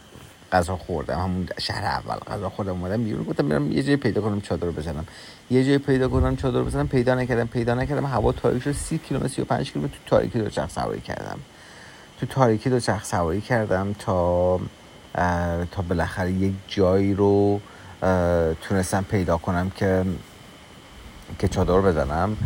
غذا 0.52 0.78
خوردم 0.78 1.20
همون 1.20 1.48
شهر 1.60 1.86
اول 1.86 2.16
غذا 2.16 2.50
خوردم 2.50 2.72
اومدم 2.72 3.04
بیرون 3.04 3.24
گفتم 3.24 3.50
برم 3.50 3.72
یه 3.72 3.84
جای 3.84 3.96
پیدا 3.96 4.22
کنم 4.22 4.42
چادر 4.42 4.68
بزنم. 4.68 5.06
یه 5.52 5.66
جای 5.66 5.78
پیدا 5.78 6.08
کنم 6.08 6.36
چادر 6.36 6.62
بزنم 6.62 6.88
پیدا 6.88 7.16
نکردم 7.16 7.48
پیدا 7.48 7.74
نکردم 7.74 8.06
هوا 8.06 8.32
تاریک 8.32 8.64
شد 8.64 8.72
30 8.72 8.98
کیلومتر 8.98 9.28
35 9.28 9.72
کیلومتر 9.72 9.94
تو 9.94 10.00
تاریکی 10.06 10.40
دو 10.40 10.50
چرخ 10.50 10.70
سواری 10.70 11.02
کردم. 11.02 11.40
تو 12.20 12.26
تاریکی 12.26 12.70
دو 12.70 12.80
چرخ 12.80 13.06
سواری 13.06 13.42
کردم 13.42 13.94
تا 14.00 14.60
تا 15.72 15.82
بالاخره 15.90 16.32
یک 16.32 16.54
جایی 16.68 17.14
رو 17.14 17.60
تونستم 18.62 19.06
پیدا 19.10 19.38
کنم 19.38 19.70
که 19.70 20.06
که 21.40 21.48
چادر 21.48 21.82
بزنم. 21.82 22.38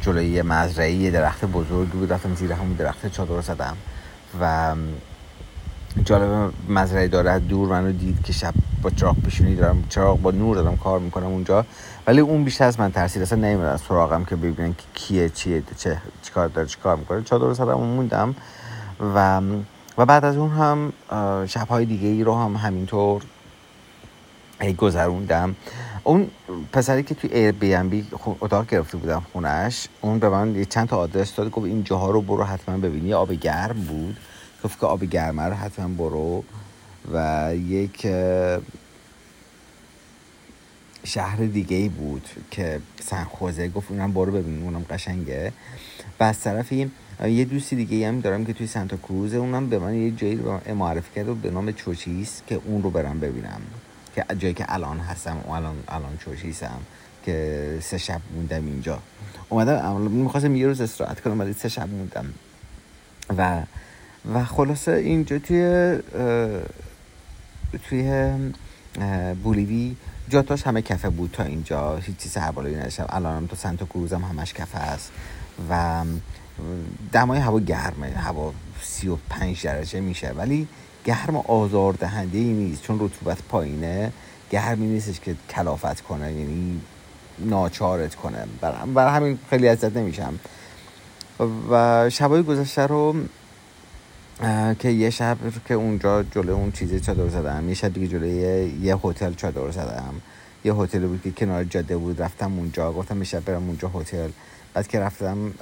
جلوی 0.00 0.42
مزرعه 0.42 0.92
یه 0.92 1.10
درخت 1.10 1.44
بزرگی 1.44 1.92
بود 1.92 2.12
رفتم 2.12 2.34
زیر 2.34 2.52
همون 2.52 2.72
درخت 2.72 3.06
چادر 3.06 3.40
زدم. 3.40 3.76
و 4.40 4.74
جالب 6.04 6.52
مزرعه 6.68 7.08
داره 7.08 7.38
دور 7.38 7.68
منو 7.68 7.92
دید 7.92 8.22
که 8.24 8.32
شب 8.32 8.54
با 8.82 8.90
چراغ 8.90 9.16
پیشونی 9.16 9.56
دارم 9.56 9.84
چراغ 9.88 10.22
با 10.22 10.30
نور 10.30 10.56
دارم 10.56 10.76
کار 10.76 10.98
می‌کنم 10.98 11.26
اونجا. 11.26 11.64
ولی 12.06 12.20
اون 12.20 12.44
بیشتر 12.44 12.64
از 12.64 12.80
من 12.80 12.92
ترسید 12.92 13.22
اصلا 13.22 13.38
نمی‌دونم 13.38 13.76
سراغم 13.88 14.24
که 14.24 14.36
ببینن 14.36 14.74
که 14.74 14.84
کیه 14.94 15.28
چیه 15.28 15.62
چه 15.76 15.96
چیکار 16.22 16.48
داره 16.48 16.68
چیکار 16.68 16.96
می‌کنه. 16.96 17.22
چادر 17.22 17.52
زدم 17.52 17.74
موندم 17.74 18.34
و 19.14 19.40
و 19.98 20.06
بعد 20.06 20.24
از 20.24 20.36
اون 20.36 20.50
هم 20.50 20.92
شبهای 21.46 21.84
دیگه 21.84 22.08
ای 22.08 22.24
رو 22.24 22.34
هم 22.34 22.56
همینطور 22.56 23.22
گذروندم. 24.78 25.56
اون 26.04 26.30
پسری 26.72 27.02
که 27.02 27.14
توی 27.14 27.30
ایر 27.32 27.52
بی 27.52 27.74
ام 27.74 27.88
بی 27.88 28.06
اتاق 28.40 28.66
گرفته 28.66 28.96
بودم 28.96 29.22
خونش 29.32 29.88
اون 30.00 30.18
به 30.18 30.28
من 30.28 30.64
چند 30.64 30.88
تا 30.88 30.96
آدرس 30.96 31.34
داد 31.34 31.50
گفت 31.50 31.66
این 31.66 31.84
جاها 31.84 32.10
رو 32.10 32.22
برو 32.22 32.44
حتما 32.44 32.76
ببینی 32.76 33.14
آب 33.14 33.32
گرم 33.32 33.76
بود. 33.88 34.16
که 34.62 34.86
آب 34.86 35.04
گرمه 35.04 35.42
رو 35.42 35.54
حتما 35.54 35.88
برو 35.88 36.44
و 37.12 37.50
یک 37.54 38.06
شهر 41.04 41.36
دیگه 41.36 41.76
ای 41.76 41.88
بود 41.88 42.28
که 42.50 42.80
سنخوزه 43.00 43.68
گفت 43.68 43.90
اونم 43.90 44.12
برو 44.12 44.32
ببین 44.32 44.62
اونم 44.62 44.84
قشنگه. 44.90 45.52
و 46.20 46.24
از 46.24 46.40
طرف 46.40 46.72
یه 46.72 47.44
دوستی 47.44 47.76
دیگه 47.76 48.08
هم 48.08 48.20
دارم 48.20 48.44
که 48.44 48.52
توی 48.52 48.66
سانتا 48.66 48.96
کروز 48.96 49.34
اونم 49.34 49.68
به 49.68 49.78
من 49.78 49.94
یه 49.94 50.10
جایی 50.10 50.40
معرفی 50.74 51.14
کرد 51.14 51.42
به 51.42 51.50
نام 51.50 51.72
چوچیس 51.72 52.42
که 52.46 52.60
اون 52.64 52.82
رو 52.82 52.90
برم 52.90 53.20
ببینم. 53.20 53.60
که 54.14 54.24
جایی 54.38 54.54
که 54.54 54.64
الان 54.68 54.98
هستم 54.98 55.36
و 55.48 55.50
الان 55.50 55.76
الان 55.88 56.16
چوچیسم 56.16 56.80
که 57.24 57.78
سه 57.82 57.98
شب 57.98 58.20
موندم 58.34 58.66
اینجا. 58.66 58.98
اومدم 59.48 60.00
می‌خواستم 60.00 60.56
یه 60.56 60.66
روز 60.66 60.80
استراحت 60.80 61.20
کنم 61.20 61.40
ولی 61.40 61.52
سه 61.52 61.68
شب 61.68 61.88
موندم. 61.88 62.34
و 63.38 63.62
و 64.34 64.44
خلاصه 64.44 64.92
اینجا 64.92 65.38
توی 65.38 65.98
توی 67.88 68.32
بولیوی 69.42 69.96
جاتاش 70.28 70.66
همه 70.66 70.82
کفه 70.82 71.10
بود 71.10 71.30
تا 71.32 71.42
اینجا. 71.42 71.96
هیچ 71.96 72.16
چیز 72.16 72.36
هوایی 72.36 72.76
نشم 72.76 73.06
الان 73.08 73.36
هم 73.36 73.46
تو 73.46 73.56
سنتا 73.56 73.86
کروز 73.86 74.12
هم 74.12 74.22
همش 74.22 74.54
کفه 74.54 74.78
است. 74.78 75.12
و 75.70 76.04
دمای 77.12 77.38
هوا 77.38 77.60
گرمه. 77.60 78.06
هوا 78.06 78.52
35 78.82 79.64
درجه 79.64 80.00
میشه. 80.00 80.30
ولی 80.30 80.68
گرم 81.04 81.36
آزار 81.36 81.92
دهنده 81.92 82.38
ای 82.38 82.52
نیست. 82.52 82.82
چون 82.82 83.00
رطوبت 83.00 83.42
پایینه. 83.48 84.12
گرمی 84.50 84.86
نیستش 84.86 85.20
که 85.20 85.36
کلافت 85.50 86.00
کنه. 86.00 86.32
یعنی 86.32 86.80
ناچارت 87.38 88.14
کنه. 88.14 88.44
برای 88.94 89.14
همین 89.14 89.38
خیلی 89.50 89.68
ازت 89.68 89.96
نمیشم. 89.96 90.38
و 91.70 92.10
شبای 92.10 92.42
گذشته 92.42 92.86
رو 92.86 93.14
که 94.78 94.88
یه 94.88 95.10
شب 95.10 95.36
که 95.68 95.74
اونجا 95.74 96.22
جلو 96.22 96.52
اون 96.52 96.72
چیزی 96.72 97.00
چادر 97.00 97.28
زدم 97.28 97.68
یه 97.68 97.74
شب 97.74 97.92
دیگه 97.92 98.08
جلوی 98.08 98.70
یه 98.82 98.96
هتل 98.96 99.32
چادر 99.32 99.70
زدم 99.70 100.14
یه 100.64 100.74
هتل 100.74 101.06
بود 101.06 101.22
که 101.22 101.30
کنار 101.30 101.64
جاده 101.64 101.96
بود 101.96 102.22
رفتم 102.22 102.58
اونجا 102.58 102.92
گفتم 102.92 103.16
میشه 103.16 103.40
برم 103.40 103.66
اونجا 103.66 103.90
هتل. 103.94 104.28
بعد 104.74 104.88
که 104.88 105.00
رفتم 105.00 105.54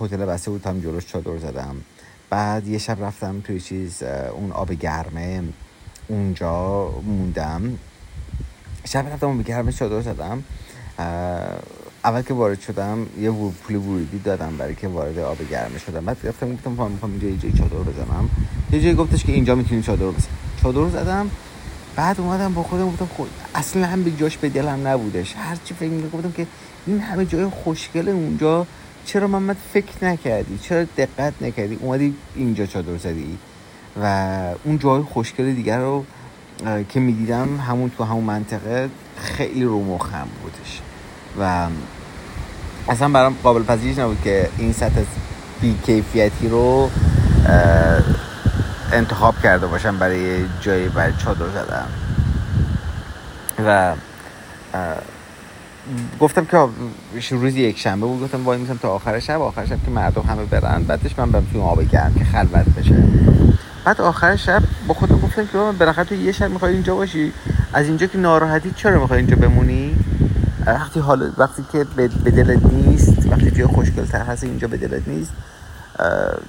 هتل 0.00 0.16
بسته 0.16 0.50
بود 0.50 0.66
هم 0.66 0.80
جلوش 0.80 1.06
چادر 1.06 1.38
زدم 1.38 1.76
بعد 2.30 2.68
یه 2.68 2.78
شب 2.78 3.04
رفتم 3.04 3.40
توی 3.40 3.60
چیز 3.60 4.02
اون 4.32 4.52
آب 4.52 4.72
گرمه 4.72 5.42
اونجا 6.08 6.90
موندم. 7.06 7.78
شب 8.84 9.06
رفتم 9.12 9.26
اون 9.26 9.42
گرمه 9.42 9.72
چادر 9.72 10.00
زدم 10.00 10.44
اول 12.04 12.22
که 12.22 12.34
وارد 12.34 12.60
شدم 12.60 13.06
یه 13.20 13.30
پول 13.30 13.76
ورودی 13.76 14.18
دادم 14.18 14.56
برای 14.56 14.74
که 14.74 14.88
وارد 14.88 15.18
آب 15.18 15.38
گرمه 15.50 15.78
شدم. 15.78 16.04
بعد 16.04 16.16
رفتم 16.24 16.52
گفتم 16.52 16.70
می‌خوام 16.70 17.10
اینجا 17.10 17.28
یه 17.28 17.36
جایی 17.36 17.54
چادر 17.54 17.76
بزنم. 17.76 18.30
یه 18.72 18.80
جایی 18.80 18.94
گفتش 18.94 19.24
که 19.24 19.32
اینجا 19.32 19.54
می‌تونی 19.54 19.82
چادر 19.82 20.06
بزن 20.06 20.28
چادر 20.62 20.88
زدم. 20.88 21.30
بعد 21.96 22.20
اومدم 22.20 22.54
با 22.54 22.62
خودم 22.62 22.86
گفتم 22.86 23.08
خود 23.16 23.30
اصلا 23.54 23.86
هم 23.86 24.04
به 24.04 24.10
جاش 24.10 24.36
به 24.36 24.48
دلم 24.48 24.88
نبودش. 24.88 25.34
هرچی 25.36 25.74
فکر 25.74 25.88
می‌کردم 25.88 26.18
گفتم 26.18 26.32
که 26.32 26.46
این 26.86 27.00
همه 27.00 27.26
جای 27.26 27.46
خوشگل 27.46 28.08
اونجا. 28.08 28.66
چرا 29.06 29.26
محمد 29.26 29.56
فکر 29.72 30.04
نکردی؟ 30.04 30.58
چرا 30.58 30.84
دقت 30.84 31.34
نکردی؟ 31.40 31.78
اومدی 31.80 32.14
اینجا 32.34 32.66
چادر 32.66 32.96
زدی؟ 32.96 33.38
و 34.02 34.06
اون 34.64 34.78
جای 34.78 35.02
خوشگل 35.02 35.52
دیگر 35.52 35.78
رو 35.78 36.04
که 36.88 37.00
می‌دیدم 37.00 37.56
همون 37.56 37.90
تو 37.90 38.04
همون 38.04 38.24
منطقه 38.24 38.88
خیلی 39.16 39.64
رو 39.64 39.84
مخم 39.84 40.28
بودش. 40.42 40.80
و 41.40 41.66
اصلا 42.88 43.08
برام 43.08 43.36
قابل 43.42 43.62
پذیرش 43.62 43.98
نبود 43.98 44.20
که 44.24 44.48
این 44.58 44.72
سطح 44.72 45.02
بیکیفیتی 45.60 46.48
رو 46.48 46.90
انتخاب 48.92 49.34
کرده 49.42 49.66
باشم 49.66 49.98
برای 49.98 50.44
جایی 50.60 50.88
برای 50.88 51.12
چادر 51.18 51.48
زدم 51.48 51.86
و 53.66 53.94
گفتم 56.20 56.44
که 56.44 56.68
روز 57.30 57.56
یک 57.56 57.78
شنبه 57.78 58.06
بود 58.06 58.22
گفتم 58.22 58.44
وای 58.44 58.58
میسم 58.58 58.76
تا 58.76 58.88
آخر 58.88 59.18
شب 59.18 59.40
آخر 59.40 59.66
شب 59.66 59.78
که 59.84 59.90
مردم 59.90 60.22
همه 60.22 60.44
برن. 60.44 60.82
بعدش 60.82 61.18
من 61.18 61.30
برم 61.30 61.46
توی 61.52 61.60
آب 61.60 61.82
گرم 61.82 62.14
که 62.14 62.24
خلوت 62.24 62.66
بشه. 62.78 62.96
بعد 63.84 64.00
آخر 64.00 64.36
شب 64.36 64.62
با 64.86 64.94
خودم 64.94 65.20
گفتم 65.20 65.46
که 65.46 65.58
بالاخره 65.78 66.04
تو 66.04 66.14
یه 66.14 66.32
شب 66.32 66.50
می‌خوای 66.50 66.72
اینجا 66.72 66.94
باشی. 66.94 67.32
از 67.72 67.86
اینجا 67.86 68.06
که 68.06 68.18
ناراحتی 68.18 68.70
چرا 68.76 69.00
می‌خوای 69.00 69.18
اینجا 69.18 69.36
بمونی؟ 69.36 69.96
وقتی 70.66 71.00
حال 71.00 71.32
وقتی 71.38 71.64
که 71.72 71.84
به 71.84 72.08
دلت 72.08 72.62
نیست 72.62 73.26
وقتی 73.26 73.50
جای 73.50 73.66
خوشگل 73.66 74.04
تر 74.04 74.22
هست 74.22 74.44
اینجا 74.44 74.68
به 74.68 74.76
دلت 74.76 75.08
نیست 75.08 75.32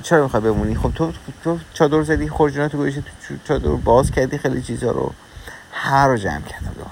چرا 0.04 0.24
می‌خوای 0.24 0.44
بمونی؟ 0.44 0.76
خب 0.76 0.92
تو 0.96 1.12
تو 1.44 1.60
چادر 1.74 2.04
زدی 2.04 2.30
خورجینات 2.30 2.76
گوشی 2.76 3.04
تو 3.28 3.34
چادر 3.44 3.70
باز 3.70 4.12
کردی 4.12 4.38
خیلی 4.38 4.62
چیزا 4.62 4.92
رو 4.92 5.14
هر 5.72 6.08
رو 6.08 6.18
جمع 6.18 6.42
کردم 6.42 6.72
دوباره. 6.76 6.92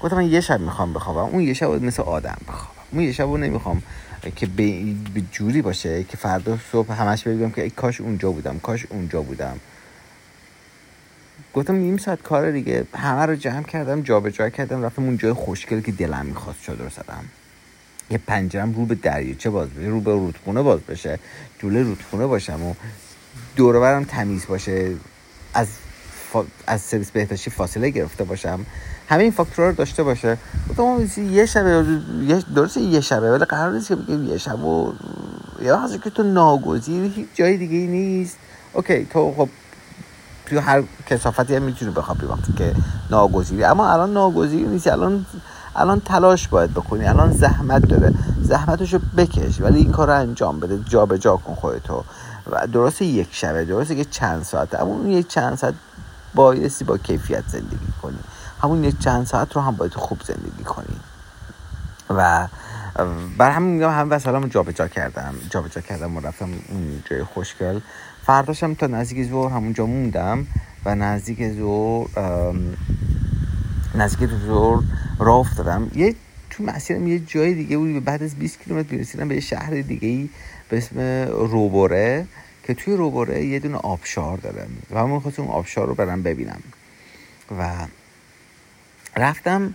گفتم 0.00 0.16
من 0.16 0.26
یه 0.26 0.40
شب 0.40 0.60
می‌خوام 0.60 0.92
بخوابم 0.92 1.32
اون 1.32 1.40
یه 1.40 1.54
شب 1.54 1.70
مثل 1.70 2.02
آدم 2.02 2.38
بخوابم. 2.48 2.80
اون 2.92 3.02
یه 3.02 3.12
شب 3.12 3.24
رو 3.24 3.36
نمی‌خوام 3.36 3.82
که 4.36 4.46
به 4.46 5.20
جوری 5.32 5.62
باشه 5.62 6.04
که 6.04 6.16
فردا 6.16 6.58
صبح 6.72 6.92
همش 6.92 7.22
بگم 7.22 7.50
که 7.50 7.62
ای 7.62 7.70
کاش 7.70 8.00
اونجا 8.00 8.30
بودم 8.30 8.58
کاش 8.58 8.86
اونجا 8.90 9.22
بودم. 9.22 9.56
گفتم 11.54 11.74
نیم 11.74 11.96
ساعت 11.96 12.22
کار 12.22 12.50
دیگه. 12.50 12.84
همه 12.94 13.26
رو 13.26 13.34
جمع 13.34 13.62
کردم 13.62 14.02
جابجا 14.02 14.30
جا 14.30 14.48
کردم 14.50 14.82
رفتم 14.82 15.04
اون 15.04 15.16
جای 15.16 15.32
خوشگل 15.32 15.80
که 15.80 15.92
دلم 15.92 16.26
می‌خواست 16.26 16.62
چادر 16.62 16.88
زدم. 16.88 17.24
یه 18.10 18.18
پنجرم 18.26 18.72
رو 18.72 18.86
به 18.86 18.94
دریاچه 18.94 19.50
باز 19.50 19.68
بشه 19.68 19.88
رو 19.88 20.00
به 20.00 20.12
رودخونه 20.12 20.62
باز 20.62 20.80
بشه 20.80 21.18
جلوی 21.62 21.82
رودخونه 21.82 22.26
باشم 22.26 22.62
و 22.62 22.74
دور 23.56 24.04
تمیز 24.04 24.46
باشه 24.46 24.94
از 25.54 25.68
از 26.66 26.80
سرویس 26.80 27.10
بهداشتی 27.10 27.50
فاصله 27.50 27.90
گرفته 27.90 28.24
باشم. 28.24 28.66
همه 29.08 29.22
این 29.22 29.32
فاکتورها 29.32 29.70
رو 29.70 29.76
داشته 29.76 30.02
باشه. 30.02 30.38
گفتم 30.70 31.22
یه 31.22 31.46
شبه 31.46 31.84
درست 32.54 32.76
یه 32.76 33.00
شبه 33.00 33.32
ولی 33.32 33.44
قرار 33.44 33.72
نیست 33.72 33.88
که 33.88 33.96
بگیم 33.96 34.26
یه 34.26 34.38
شب 34.38 34.64
و 34.64 34.92
یا 35.62 35.88
که 36.04 36.10
تو 36.10 36.22
ناگزیر 36.22 37.12
هیچ 37.14 37.26
جای 37.34 37.56
دیگه 37.56 37.76
ای 37.76 37.86
نیست. 37.86 38.36
اوکی 38.72 39.04
تو 39.04 39.34
خب 39.36 39.48
توی 40.50 40.58
هر 40.58 40.82
کسافتی 41.06 41.56
هم 41.56 41.62
می‌تونی 41.62 41.90
بخوابی 41.90 42.26
وقتی 42.26 42.52
که 42.52 42.74
ناگزیری. 43.10 43.64
اما 43.64 43.92
الان 43.92 44.12
ناگزیری 44.12 44.66
نیست. 44.66 44.86
الان 44.86 45.26
الان 45.76 46.00
تلاش 46.00 46.48
باید 46.48 46.70
بکنی. 46.70 47.06
الان 47.06 47.32
زحمت 47.32 47.86
داره. 47.86 48.12
زحمتشو 48.42 48.98
بکش. 49.16 49.60
ولی 49.60 49.78
این 49.78 49.92
کار 49.92 50.06
رو 50.06 50.14
انجام 50.14 50.60
بده. 50.60 50.78
جا 50.78 51.06
به 51.06 51.18
جا 51.18 51.36
کن 51.36 51.54
خودتو. 51.54 52.04
و 52.50 52.66
درست 52.66 53.02
یک 53.02 53.28
شبه. 53.30 53.64
درسته 53.64 53.96
که 53.96 54.04
چند 54.04 54.42
ساعت 54.42 54.74
اما 54.74 54.90
اون 54.90 55.10
یک 55.10 55.28
چند 55.28 55.58
ساعت 55.58 55.74
بایستی 56.34 56.84
با 56.84 56.98
کیفیت 56.98 57.44
زندگی 57.48 57.92
کنی. 58.02 58.18
همون 58.62 58.84
یک 58.84 58.98
چند 58.98 59.26
ساعت 59.26 59.56
رو 59.56 59.62
هم 59.62 59.76
باید 59.76 59.94
خوب 59.94 60.22
زندگی 60.22 60.64
کنی. 60.64 61.00
و 62.10 62.48
بر 63.38 63.50
همین 63.50 63.74
میگم 63.74 63.90
هم 63.90 64.10
وسلام 64.10 64.46
جابجا 64.46 64.88
کردم. 64.88 65.34
جابجا 65.50 65.80
کردم 65.80 66.16
و 66.16 66.20
رفتم 66.20 66.48
اون 66.68 67.02
جای 67.10 67.24
خوشگل. 67.24 67.80
فرداشم 68.26 68.74
تا 68.74 68.86
نزدیک 68.86 69.28
زور 69.28 69.50
همونجا 69.50 69.86
موندم 69.86 70.46
و 70.84 70.94
نزدیک 70.94 71.48
زور 71.48 72.08
نزدیک 73.94 74.30
زور 74.30 74.82
راه 75.18 75.36
افتادم. 75.36 75.90
یه 75.94 76.14
تو 76.50 76.62
مسیرم 76.62 77.06
یه 77.06 77.18
جای 77.18 77.54
دیگه 77.54 77.78
بود 77.78 78.04
بعد 78.04 78.22
از 78.22 78.34
20 78.34 78.60
کیلومتر 78.64 78.94
می‌رسیدم 78.94 79.28
به 79.28 79.34
یه 79.34 79.40
شهر 79.40 79.70
دیگه 79.70 80.08
ای 80.08 80.28
به 80.68 80.78
اسم 80.78 81.00
روبوره 81.28 82.26
که 82.64 82.74
توی 82.74 82.96
روبوره 82.96 83.44
یه 83.44 83.58
دونه 83.58 83.76
آبشار 83.76 84.38
داره 84.38 84.66
و 84.90 85.06
من 85.06 85.20
خواستم 85.20 85.42
اون 85.42 85.50
آبشار 85.50 85.86
رو 85.86 85.94
برم 85.94 86.22
ببینم. 86.22 86.62
و 87.58 87.86
رفتم 89.16 89.74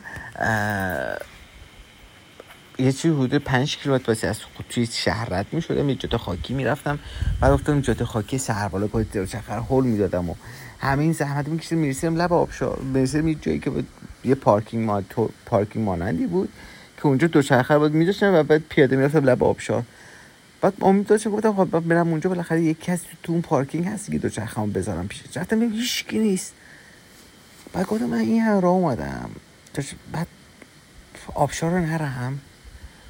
یه 2.80 2.92
چیزی 2.92 3.14
حدود 3.14 3.36
پنج 3.36 3.78
کیلومتر 3.78 4.04
واسه 4.08 4.28
از 4.28 4.40
توی 4.70 4.86
شهر 4.86 5.30
رد 5.30 5.46
می 5.52 5.62
شدم 5.62 5.90
یه 5.90 5.96
جاده 5.96 6.18
خاکی 6.18 6.54
می‌رفتم. 6.54 7.00
بعد 7.42 7.52
افتادم 7.52 7.82
جاده 7.82 8.06
خاکی 8.06 8.38
سربالا 8.38 8.88
پای 8.88 9.06
چخر 9.14 9.58
هول 9.58 9.86
می‌دادم 9.86 10.30
و 10.30 10.36
همین 10.80 11.14
زحمت 11.14 11.48
میکشیدم. 11.48 11.82
می‌رسیدم 11.82 12.16
لب 12.16 12.34
آبشار 12.34 12.80
می‌رسیدم 12.80 13.28
یه 13.28 13.36
جایی 13.36 13.60
که 13.60 13.72
یه 14.24 14.36
پارکینگ 14.36 14.86
ما... 14.86 15.04
پارکینگ 15.46 15.86
مانندی 15.86 16.28
بود 16.28 16.50
که 16.98 17.06
اونجا 17.06 17.28
دوچرخه 17.28 17.78
بود. 17.78 17.94
میذاشتم 17.94 18.34
و 18.34 18.44
بعد 18.44 18.64
پیاده 18.70 18.96
می‌رفتم 18.96 19.30
لب 19.30 19.44
آبشار 19.44 19.84
بعد 20.62 20.74
امید 20.82 21.08
داشتم 21.08 21.30
گفتم 21.30 21.54
خب 21.54 21.80
برم 21.80 22.10
اونجا. 22.10 22.30
بالاخره 22.30 22.62
یک 22.62 22.82
کسی 22.82 23.06
تو 23.24 23.32
اون 23.32 23.42
پارکینگ 23.42 23.86
هست 23.86 24.12
که 24.12 24.18
دوچرخه‌مو 24.18 24.68
بذارم 24.68 25.08
پیش. 25.08 25.24
رفتم 25.36 25.60
ببینم 25.60 25.74
هیچ 25.74 26.06
نیست. 26.12 26.54
بعد 27.74 27.86
گفتم 27.86 28.06
من 28.06 28.18
این 28.18 28.62
راه 28.62 28.74
اومدم. 28.74 29.30
بعد 30.12 30.28
آبشار 31.36 31.72
رو 31.72 31.80
نرم. 31.80 32.40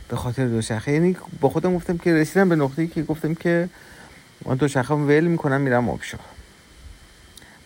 به 0.10 0.16
خاطر 0.16 0.48
دوچرخه 0.48 0.92
یعنی 0.92 1.16
با 1.42 1.50
خودم 1.50 1.76
گفتم 1.76 1.98
که 1.98 2.14
رسیدم 2.14 2.50
به 2.50 2.56
نقطه‌ای 2.56 2.88
که 2.88 3.04
گفتم 3.04 3.34
که 3.34 3.70
من 4.46 4.56
دوچرخه 4.56 4.94
ول 4.94 5.24
می‌کنم 5.24 5.62
میرم 5.62 5.90
آبشار. 5.90 6.20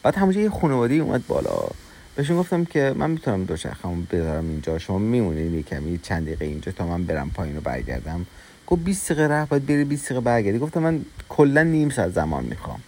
بعد 0.04 0.16
همونجا 0.16 0.42
یه 0.42 0.50
خانواده 0.50 0.94
اومد 0.94 1.28
بالا. 1.28 1.68
بهشون 2.16 2.38
گفتم 2.38 2.66
که 2.66 2.94
من 2.98 3.12
می‌تونم 3.12 3.44
دوچرخه‌مو 3.44 4.02
بذارم 4.12 4.50
اینجا. 4.50 4.80
شما 4.80 4.98
میمونید 4.98 5.54
یه 5.54 5.64
کمی 5.64 5.98
چند 5.98 6.26
دقیقه 6.26 6.46
اینجا 6.46 6.72
تا 6.72 6.88
من 6.88 7.04
برم 7.04 7.30
پایین 7.30 7.56
رو 7.56 7.62
برگردم. 7.62 8.26
گفت 8.68 8.84
20 8.84 9.12
دقیقه 9.12 9.34
رفت 9.34 9.50
باید 9.50 9.66
بری 9.66 9.84
20 9.84 10.06
دقیقه 10.06 10.22
برگردی. 10.22 10.60
گفتم 10.60 10.80
من 10.80 11.06
کلا 11.30 11.64
نیم 11.64 11.90
ساعت 11.90 12.12
زمان 12.12 12.44
می‌خوام. 12.44 12.80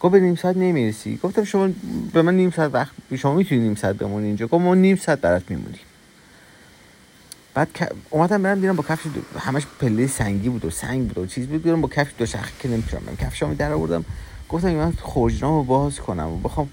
گفت 0.00 0.12
به 0.12 0.20
نیم 0.20 0.34
ساعت 0.34 0.56
نمی‌رسی. 0.56 1.20
گفتم 1.22 1.44
شما 1.44 1.68
به 2.12 2.22
من 2.22 2.34
نیم 2.34 2.50
ساعت 2.50 2.74
وقت 2.74 2.92
شما 3.16 3.34
می‌تونی 3.34 3.60
نیم 3.60 3.74
ساعت 3.74 3.96
بمونی 3.96 4.26
اینجا؟ 4.26 4.46
گفت 4.46 4.64
ما 4.64 4.74
نیم 4.74 4.96
ساعت 4.96 5.20
برات 5.20 5.50
میمونیم. 5.50 5.80
بعد 7.56 7.68
اومدم 8.10 8.42
برم 8.42 8.60
بیرم 8.60 8.76
با 8.76 8.82
کفش 8.82 9.06
دو... 9.14 9.38
همش 9.38 9.66
پله 9.80 10.06
سنگی 10.06 10.48
بود 10.48 10.64
و 10.64 10.70
سنگ 10.70 11.08
بود 11.08 11.18
و 11.18 11.26
چیز 11.26 11.46
بود. 11.46 11.62
بیرم 11.62 11.80
با 11.80 11.88
کفش 11.88 12.12
دو 12.18 12.26
شخص 12.26 12.50
که 12.60 12.68
نمی‌تونم 12.68 13.02
برم 13.04 13.16
کفشامو 13.16 13.54
در 13.54 13.72
آوردم 13.72 14.04
گفتم 14.48 14.70
من 14.70 14.92
خورجنامو 14.92 15.62
باز 15.62 16.00
کنم. 16.00 16.28
و 16.28 16.38
بخوام 16.38 16.68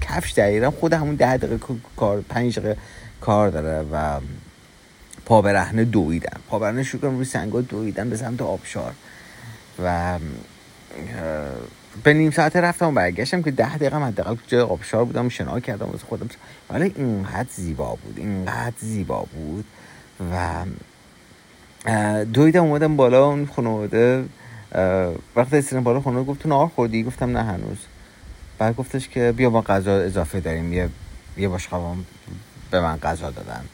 کفش 0.00 0.32
دقیقا 0.32 0.70
خود 0.70 0.92
همون 0.92 1.14
ده 1.14 1.36
دقیقه 1.36 1.58
کار 1.96 2.20
پنج 2.28 2.58
دقیقه 2.58 2.80
کار 3.20 3.50
داره 3.50 3.88
و 3.92 4.20
پا 5.26 5.42
برهنه 5.42 5.84
دویدم. 5.84 6.40
پا 6.48 6.58
برهنه 6.58 6.82
شروع 6.82 7.02
کنم 7.02 7.16
روی 7.16 7.24
سنگا 7.24 7.60
دویدم 7.60 8.10
به 8.10 8.16
سمت 8.16 8.42
آبشار. 8.42 8.92
و 9.84 10.18
به 12.04 12.14
نیم 12.14 12.30
ساعت 12.30 12.56
رفتم 12.56 12.88
و 12.88 12.92
برگشتم 12.92 13.42
که 13.42 13.50
ده 13.50 13.76
دقیقه 13.76 13.96
حداقل 13.96 14.36
جای 14.46 14.60
آبشار 14.60 15.04
بودم 15.04 15.28
شنا 15.28 15.60
کردم 15.60 15.86
واسه 15.86 16.04
خودم. 16.06 16.28
ولی 16.70 16.92
اینقدر 16.96 17.48
زیبا 17.56 17.98
بود. 18.04 18.18
اینقدر 18.18 18.76
زیبا 18.78 19.26
بود. 19.32 19.64
و 20.32 20.64
دویدم 22.24 22.64
اومدم 22.64 22.96
بالا 22.96 23.24
اون 23.24 23.46
خانواده 23.46 24.24
وقتی 25.36 25.56
رسیدم 25.56 25.84
بالا 25.84 26.00
خانواده 26.00 26.26
گفت 26.26 26.42
تو 26.42 26.48
نهار 26.48 26.68
خوردی؟ 26.68 27.02
گفتم 27.02 27.36
نه 27.36 27.42
هنوز. 27.42 27.78
بعد 28.58 28.76
گفتش 28.76 29.08
که 29.08 29.32
بیا 29.36 29.50
ما 29.50 29.60
غذا 29.60 29.96
اضافه 29.96 30.40
داریم 30.40 30.72
یه 30.72 30.88
یه 31.36 31.48
باشقوام 31.48 32.06
به 32.70 32.80
من 32.80 32.96
غذا 32.96 33.30
دادن. 33.30 33.64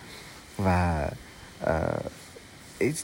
و 0.65 0.95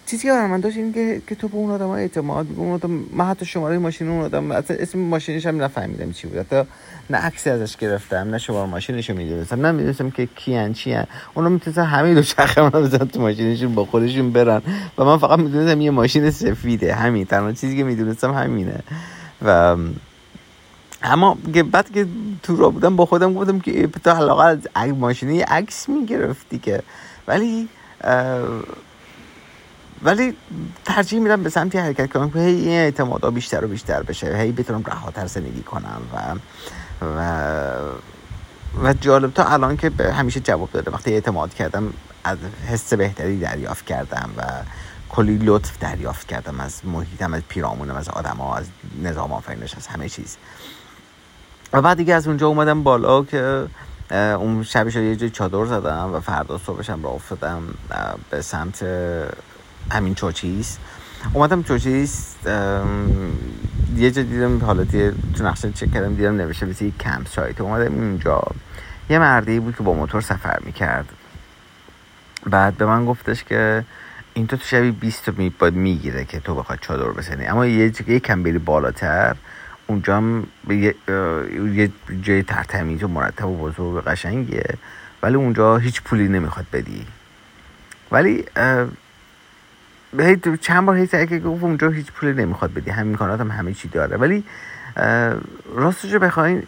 چیزی 0.07 0.23
که 0.23 0.33
من 0.33 0.61
داشت 0.61 0.77
این 0.77 0.93
که, 0.93 1.23
که 1.29 1.35
تو 1.35 1.49
به 1.49 1.55
اون 1.55 1.71
آدم 1.71 1.87
ها 1.87 1.97
اعتماد 1.97 2.47
اون 2.57 2.73
آدم 2.73 2.91
من 2.91 3.25
حتی 3.25 3.47
شماره 3.47 3.79
ماشین 3.79 4.09
اون 4.09 4.25
آدم 4.25 4.51
اسم 4.53 4.99
ماشینش 4.99 5.47
هم 5.47 5.63
نفهمیدم 5.63 6.13
چی 6.13 6.27
بود 6.27 6.39
حتی 6.39 6.63
نه 7.11 7.19
عکسی 7.19 7.51
ازش 7.51 7.77
گرفتم 7.77 8.17
نه 8.17 8.39
شماره 8.39 8.71
ماشینش 8.71 9.11
رو 9.11 9.17
می‌دونستم 9.17 9.67
نه 9.67 9.73
می‌دونستم 9.73 10.11
که 10.11 10.27
کیان 10.27 10.73
چی 10.73 10.93
هن 10.93 11.07
اونا 11.35 11.49
می‌تونستن 11.49 11.85
همه 11.85 12.15
دو 12.15 12.23
چرخه 12.23 12.63
من 12.63 12.71
بزن 12.71 12.99
تو 12.99 13.21
ماشینشون 13.21 13.75
با 13.75 13.85
خودشون 13.85 14.33
برن 14.33 14.63
و 14.99 15.05
من 15.05 15.19
فقط 15.19 15.39
می‌دونستم 15.39 15.81
یه 15.81 15.91
ماشین 15.91 16.31
سفیده 16.31 16.95
همین 16.95 17.25
تنها 17.25 17.53
چیزی 17.53 17.77
که 17.77 17.85
می‌دونستم 17.85 18.35
همینه 18.35 18.81
و 19.43 19.77
اما 21.03 21.39
بعد 21.73 21.93
که 21.93 22.07
تو 22.43 22.57
را 22.57 22.71
بودم 22.71 22.97
با 22.97 23.07
خودم 23.07 23.35
گفتم 23.35 23.61
که 23.61 23.87
تو 23.87 24.11
علاقه 24.11 24.45
از 24.45 24.89
ماشینی 24.89 25.41
عکس 25.41 25.89
می‌گرفتی 25.89 26.59
که 26.59 26.83
ولی 27.27 27.69
ولی 30.03 30.37
ترجیح 30.85 31.21
میدم 31.21 31.43
به 31.43 31.51
سمتی 31.51 31.79
حرکت 31.79 32.13
کنم 32.13 32.31
که 32.31 32.39
هی 32.39 32.55
این 32.55 32.79
اعتمادا 32.79 33.31
بیشتر 33.31 33.65
و 33.65 33.69
بیشتر 33.69 34.03
بشه. 34.03 34.37
هی 34.37 34.53
بتونم 34.53 34.83
رهاتر 34.87 35.27
زندگی 35.27 35.63
کنم 35.63 36.01
و 36.13 36.35
و 37.07 37.31
و 38.83 38.93
جالب 38.93 39.35
تا 39.35 39.45
الان 39.45 39.77
که 39.77 39.91
همیشه 40.13 40.41
جواب 40.41 40.71
داده. 40.73 40.91
وقتی 40.91 41.13
اعتماد 41.13 41.55
کردم 41.55 41.93
از 42.25 42.39
حس 42.69 42.95
بهتری 42.95 43.39
دریافت 43.39 43.87
کردم 43.87 44.31
و 44.37 44.43
کلی 45.09 45.39
لطف 45.39 45.79
دریافت 45.79 46.29
کردم. 46.29 46.61
از 46.61 46.87
محیطم 46.87 47.35
از 47.35 47.43
پیرامونم 47.49 47.97
از 47.97 48.09
آدم 48.09 48.37
ها 48.37 48.57
از 48.57 48.67
نظام 49.03 49.33
آفرینش 49.33 49.75
از 49.75 49.87
همه 49.87 50.09
چیز. 50.09 50.37
و 51.73 51.83
بعد 51.83 51.97
دیگه 51.97 52.15
از 52.15 52.27
اونجا 52.27 52.47
اومدم 52.47 52.83
بالا 52.83 53.23
که 53.23 53.67
اون 54.11 54.63
شبش 54.63 54.97
یه 54.97 55.17
جای 55.17 55.31
چادر 55.31 55.65
زدم 55.65 56.15
و 56.15 56.21
فردا 56.21 56.59
صبحشم 56.59 57.03
را 57.03 57.11
افتادم 57.11 57.63
به 58.31 58.43
سمت 58.43 58.85
همین 59.91 60.15
چوچیس 60.15 60.79
اومدم 61.33 61.63
چوچیس 61.63 62.35
یه 63.97 64.11
جا 64.11 64.23
دیدم 64.23 64.59
حالا 64.59 64.85
دیگه 64.85 65.13
تو 65.37 65.45
نقشه 65.45 65.73
چک 65.73 65.93
کردم 65.93 66.15
دیدم 66.15 66.37
نوشته 66.37 66.67
بسی 66.67 66.87
یک 66.87 66.99
کمپ 66.99 67.29
سایت. 67.29 67.61
اومدم 67.61 68.01
اینجا. 68.01 68.43
یه 69.11 69.19
مردی 69.19 69.61
بود 69.61 69.77
که 69.77 69.83
با 69.83 69.95
موتور 69.95 70.21
سفر 70.21 70.59
می‌کرد. 70.65 71.09
بعد 72.47 72.77
به 72.77 72.87
من 72.87 73.07
گفتش 73.07 73.45
که 73.45 73.85
این 74.35 74.47
تو 74.47 74.57
شبی 74.57 74.91
20 74.91 75.25
تا 75.25 75.33
باید 75.59 75.75
می‌گیره 75.75 76.25
که 76.25 76.41
تو 76.41 76.55
بخواد 76.55 76.79
چادر 76.81 77.09
بزنی. 77.09 77.47
اما 77.47 77.67
یه 77.67 77.93
یه 78.09 78.21
کم 78.21 78.43
بری 78.43 78.59
بالاتر 78.59 79.37
اونجا 79.87 80.17
هم 80.17 80.47
یه, 80.69 80.95
یه 81.75 81.93
جای 82.23 82.43
ترتمیز 82.43 83.03
و 83.03 83.09
مرتب 83.09 83.49
و 83.49 83.57
بزرگ 83.57 84.05
قشنگیه. 84.05 84.75
ولی 85.23 85.35
اونجا 85.35 85.77
هیچ 85.77 86.03
پولی 86.03 86.29
نمی‌خواد 86.29 86.67
بدی. 86.73 87.07
ولی 88.11 88.45
هی 90.19 90.37
چند 90.61 90.87
بار 90.87 90.97
هی 90.97 91.07
که 91.07 91.39
گفت 91.39 91.63
اونجا 91.63 91.89
هیچ 91.89 92.13
پولی 92.13 92.33
نمی‌خواد 92.33 92.75
بدی. 92.75 92.91
همین 92.91 93.13
امکانات 93.13 93.41
هم 93.41 93.51
همه 93.51 93.73
چی 93.73 93.89
داره. 93.89 94.17
ولی 94.17 94.45
راستش 95.75 96.15
بخواین 96.15 96.63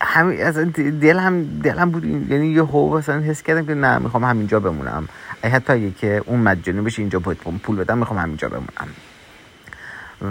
همین 0.00 0.42
از 0.42 0.58
دل 1.00 1.18
هم 1.18 1.44
دل 1.44 1.78
هم 1.78 1.90
بود 1.90 2.04
یعنی 2.04 2.46
یه 2.46 2.62
هو 2.62 2.98
مثلا 2.98 3.20
حس 3.20 3.42
کردم 3.42 3.66
که 3.66 3.74
نه 3.74 3.98
می‌خوام 3.98 4.24
همینجا 4.24 4.60
بمونم. 4.60 5.08
حتی 5.42 5.90
که 5.90 6.22
اون 6.26 6.40
مجانی 6.40 6.80
بشه 6.80 7.02
اینجا 7.02 7.20
پول 7.20 7.76
بدم 7.76 7.98
می‌خوام 7.98 8.18
همینجا 8.18 8.48
بمونم. 8.48 8.88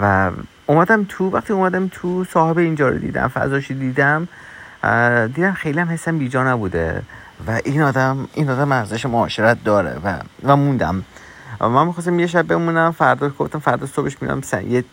و 0.02 0.32
اومدم 0.66 1.06
تو 1.10 1.30
وقتی 1.30 1.54
اومدم 1.54 1.88
تو 1.88 2.24
صاحب 2.24 2.58
اینجا 2.58 2.90
رو 2.90 2.98
دیدم 2.98 3.28
فضاشی 3.28 3.74
دیدم 3.74 4.28
دیدم 5.36 5.54
خیلی 5.54 5.80
هم 5.80 5.88
حسم 5.88 6.18
بیجا 6.18 6.54
نبوده. 6.54 7.02
و 7.48 7.62
این 7.66 7.82
آدم 7.82 8.28
این 8.34 8.50
آدم 8.50 8.72
ارزش 8.72 9.06
معاشرت 9.06 9.64
داره 9.64 9.96
و 10.04 10.20
و 10.44 10.56
موندم. 10.56 11.04
من 11.60 11.88
می‌خواستم 11.88 12.20
یه 12.20 12.28
شب 12.28 12.48
بمونم 12.48 12.92
فردا 12.92 13.30
گفتم 13.30 13.60
فردا 13.60 13.86
صبحش 13.86 14.22
میرم 14.22 14.42
یه 14.70 14.84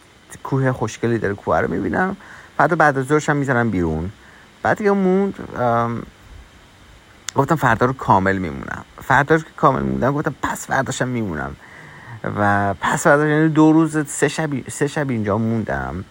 کوه 0.43 0.73
خوشگلی 0.73 1.19
داره 1.19 1.35
کوه 1.35 1.59
رو 1.59 1.71
می‌بینم. 1.71 2.17
فردا 2.57 2.77
بعد 2.77 2.99
از 2.99 3.05
ظهرش 3.05 3.29
هم 3.29 3.37
می‌زنم 3.37 3.71
بیرون. 3.71 4.13
بعد 4.63 4.79
که 4.79 4.91
موند 4.91 5.35
گفتم 7.35 7.57
فردا 7.57 7.87
رو 7.87 7.93
کامل 7.93 8.39
میمونم. 8.39 8.85
فردا 9.03 9.35
رو 9.35 9.41
که 9.41 9.51
کامل 9.57 9.83
موندم 9.83 10.13
گفتم 10.13 10.35
پس 10.43 10.67
فرداشم 10.67 11.09
میمونم. 11.09 11.57
و 12.39 12.75
پس 12.81 13.03
فردا 13.03 13.27
یعنی 13.27 13.49
دو 13.49 13.73
روز 13.73 14.09
سه 14.09 14.29
شب 14.29 14.69
سه 14.69 14.87
شب 14.87 15.11
اینجا 15.11 15.39
موندم. 15.39 16.05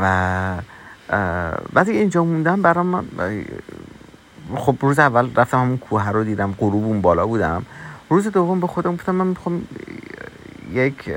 و 0.00 0.54
بعد 1.72 1.88
اینجا 1.88 2.24
موندم 2.24 2.62
برام 2.62 3.04
خب 4.56 4.76
روز 4.80 4.98
اول 4.98 5.30
رفتم 5.36 5.58
همون 5.58 5.78
کوه 5.78 6.08
رو 6.08 6.24
دیدم 6.24 6.54
غروب 6.58 6.84
اون 6.84 7.00
بالا 7.00 7.26
بودم. 7.26 7.66
روز 8.08 8.28
دوم 8.28 8.60
به 8.60 8.66
خودم 8.66 8.94
گفتم 8.96 9.14
من 9.14 9.26
می‌خوام 9.26 9.68
یک 10.72 11.10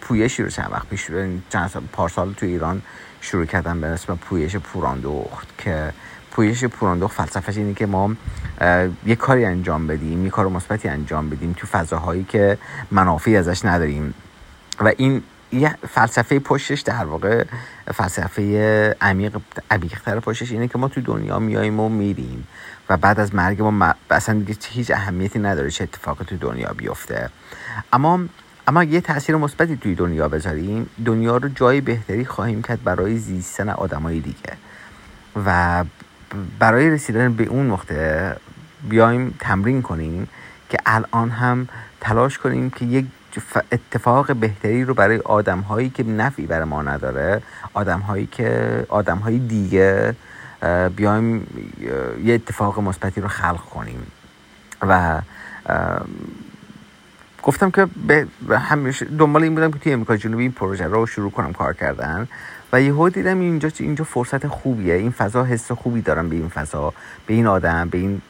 پویشی 0.00 0.42
رو 0.42 0.48
چند 0.48 0.68
وقت 0.72 0.88
پیش 0.88 1.10
چند 1.48 1.70
سال 1.70 1.82
پارسال 1.92 2.32
تو 2.32 2.46
ایران 2.46 2.82
شروع 3.20 3.44
کردم 3.44 3.80
به 3.80 3.86
اسم 3.86 4.16
پویش 4.16 4.56
پوراندخت 4.56 5.58
که 5.58 5.92
پویش 6.30 6.64
پوراندخت 6.64 7.16
فلسفهش 7.16 7.56
اینه 7.56 7.74
که 7.74 7.86
ما 7.86 8.14
یک 9.06 9.18
کاری 9.18 9.44
انجام 9.44 9.86
بدیم 9.86 10.26
یک 10.26 10.32
کار 10.32 10.48
مثبتی 10.48 10.88
انجام 10.88 11.30
بدیم 11.30 11.52
تو 11.52 11.66
فضاهایی 11.66 12.24
که 12.24 12.58
منافعی 12.90 13.36
ازش 13.36 13.64
نداریم. 13.64 14.14
و 14.80 14.92
این 14.96 15.22
یه 15.52 15.74
فلسفه 15.88 16.38
پشتش 16.38 16.80
در 16.80 17.04
واقع 17.04 17.44
فلسفه 17.94 18.96
عمیق 19.00 19.36
عمیق‌تر 19.70 20.20
پشتش 20.20 20.52
اینه 20.52 20.68
که 20.68 20.78
ما 20.78 20.88
تو 20.88 21.00
دنیا 21.00 21.38
میاییم 21.38 21.80
و 21.80 21.88
میریم 21.88 22.46
و 22.88 22.96
بعد 22.96 23.20
از 23.20 23.34
مرگ 23.34 23.62
ما 23.62 23.94
اصلا 24.10 24.42
هیچ 24.68 24.90
اهمیتی 24.90 25.38
نداره 25.38 25.70
چه 25.70 25.84
اتفاقی 25.84 26.24
تو 26.24 26.36
دنیا 26.36 26.72
بیفته. 26.76 27.30
اما 27.92 28.20
اما 28.66 28.84
یه 28.84 29.00
تاثیر 29.00 29.36
مثبتی 29.36 29.76
توی 29.76 29.94
دنیا 29.94 30.28
بذاریم. 30.28 30.90
دنیا 31.04 31.36
رو 31.36 31.48
جای 31.48 31.80
بهتری 31.80 32.24
خواهیم 32.24 32.62
کرد 32.62 32.84
برای 32.84 33.18
زیستن 33.18 33.68
آدمای 33.68 34.20
دیگه. 34.20 34.52
و 35.46 35.84
برای 36.58 36.90
رسیدن 36.90 37.32
به 37.32 37.44
اون 37.44 37.70
نقطه 37.70 38.36
بیایم 38.88 39.34
تمرین 39.40 39.82
کنیم 39.82 40.28
که 40.70 40.78
الان 40.86 41.30
هم 41.30 41.68
تلاش 42.00 42.38
کنیم 42.38 42.70
که 42.70 42.84
یک 42.84 43.06
اتفاق 43.72 44.36
بهتری 44.36 44.84
رو 44.84 44.94
برای 44.94 45.18
آدم 45.18 45.60
هایی 45.60 45.90
که 45.90 46.02
نفعی 46.02 46.46
برای 46.46 46.64
ما 46.64 46.82
نداره 46.82 47.42
آدم 47.74 48.00
هایی 48.00 48.26
که 48.26 48.86
آدم 48.88 49.18
هایی 49.18 49.38
دیگه 49.38 50.14
بیایم 50.96 51.46
یه 52.24 52.34
اتفاق 52.34 52.80
مثبتی 52.80 53.20
رو 53.20 53.28
خلق 53.28 53.60
کنیم. 53.60 54.06
و 54.82 55.20
گفتم 57.42 57.70
که 57.70 57.86
به 58.48 58.58
همیشه 58.58 59.04
دنبال 59.04 59.42
این 59.42 59.54
بودم 59.54 59.70
که 59.70 59.78
توی 59.78 59.92
امریکا 59.92 60.16
جنوبی 60.16 60.42
این 60.42 60.52
پروژه 60.52 60.86
رو 60.86 61.06
شروع 61.06 61.30
کنم 61.30 61.52
کار 61.52 61.72
کردن. 61.72 62.28
و 62.72 62.82
یهو 62.82 63.08
دیدم 63.08 63.40
اینجا 63.40 63.70
اینجا 63.80 64.04
فرصت 64.04 64.46
خوبیه. 64.46 64.94
این 64.94 65.10
فضا 65.10 65.44
حس 65.44 65.72
خوبی 65.72 66.00
دارم 66.00 66.28
به 66.28 66.36
این 66.36 66.48
فضا 66.48 66.94
به 67.26 67.34
این 67.34 67.46
آدم 67.46 67.88
به 67.88 67.98
این 67.98 68.22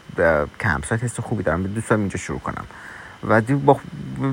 کمپ 0.60 0.92
حس 0.92 1.20
خوبی 1.20 1.42
دارم. 1.42 1.62
به 1.62 1.68
دوستم 1.68 2.00
اینجا 2.00 2.16
شروع 2.16 2.38
کنم. 2.38 2.64
و 3.28 3.40
با 3.40 3.80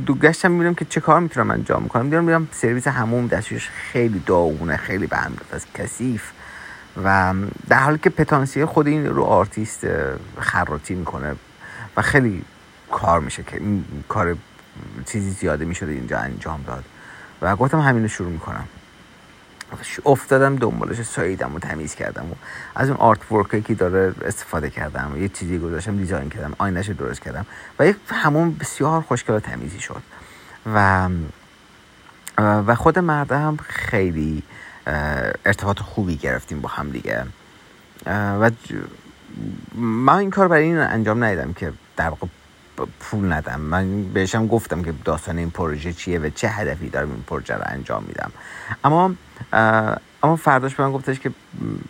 دو 0.05 0.13
گشتم 0.15 0.51
می‌بینم 0.51 0.75
که 0.75 0.85
چه 0.85 1.01
کار 1.01 1.19
می‌تونم 1.19 1.51
انجام 1.51 1.87
کنم. 1.87 2.03
دیدم 2.03 2.23
میرم 2.23 2.47
سرویس 2.51 2.87
هموم 2.87 3.27
دستش 3.27 3.69
خیلی 3.69 4.19
داغونه 4.19 4.77
خیلی 4.77 5.07
به 5.07 5.17
از 5.51 5.65
کثیف. 5.73 6.31
و 7.03 7.33
در 7.69 7.79
حالی 7.79 7.97
که 7.97 8.09
پتانسیل 8.09 8.65
خود 8.65 8.87
این 8.87 9.05
رو 9.05 9.23
آرتیست 9.23 9.87
خراتی 10.39 10.95
می‌کنه 10.95 11.35
و 11.97 12.01
خیلی 12.01 12.45
کار 12.91 13.19
میشه 13.19 13.43
که 13.43 13.57
این 13.57 13.85
کار 14.07 14.35
چیزی 15.05 15.29
زیاده 15.29 15.65
می‌شده 15.65 15.91
اینجا 15.91 16.17
انجام 16.17 16.63
داد. 16.67 16.83
و 17.41 17.55
گفتم 17.55 17.79
همین 17.79 18.01
رو 18.01 18.07
شروع 18.07 18.31
می‌کنم. 18.31 18.67
افتادم 20.05 20.55
دنبالش 20.55 21.01
ساییدم 21.01 21.55
و 21.55 21.59
تمیز 21.59 21.95
کردم 21.95 22.31
و 22.31 22.35
از 22.75 22.89
اون 22.89 22.97
آرت 22.97 23.31
ورکی 23.31 23.61
که 23.61 23.73
داره 23.73 24.13
استفاده 24.25 24.69
کردم 24.69 25.11
و 25.13 25.17
یه 25.17 25.29
چیزی 25.29 25.59
گذاشتم 25.59 25.97
دیزاین 25.97 26.29
کردم 26.29 26.53
آینش 26.57 26.89
درست 26.89 27.21
کردم 27.21 27.45
و 27.79 27.87
یک 27.87 27.95
همون 28.09 28.55
بسیار 28.55 29.01
خوشگل 29.01 29.39
تمیزی 29.39 29.79
شد. 29.79 30.01
و 30.75 31.09
و 32.37 32.75
خود 32.75 32.99
مرده 32.99 33.37
هم 33.37 33.57
خیلی 33.57 34.43
ارتباط 35.45 35.79
خوبی 35.79 36.17
گرفتیم 36.17 36.61
با 36.61 36.69
هم 36.69 36.89
دیگه. 36.89 37.23
و 38.05 38.51
من 39.75 40.15
این 40.15 40.29
کار 40.29 40.47
برای 40.47 40.63
این 40.63 40.77
انجام 40.77 41.23
ندیدم 41.23 41.53
که 41.53 41.73
در 41.97 42.09
واقع 42.09 42.27
پول 42.99 43.33
ندم. 43.33 43.59
من 43.59 44.03
بهشم 44.03 44.47
گفتم 44.47 44.83
که 44.83 44.93
داستان 45.05 45.37
این 45.37 45.49
پروژه 45.49 45.93
چیه 45.93 46.19
و 46.19 46.29
چه 46.29 46.47
هدفی 46.47 46.89
دارم 46.89 47.11
این 47.11 47.23
پروژه 47.27 47.53
رو 47.53 47.61
انجام 47.65 48.03
میدم. 48.03 48.31
اما 48.83 49.13
اما 50.23 50.35
فرداش 50.35 50.75
به 50.75 50.83
من 50.83 50.91
گفتش 50.91 51.19
که 51.19 51.31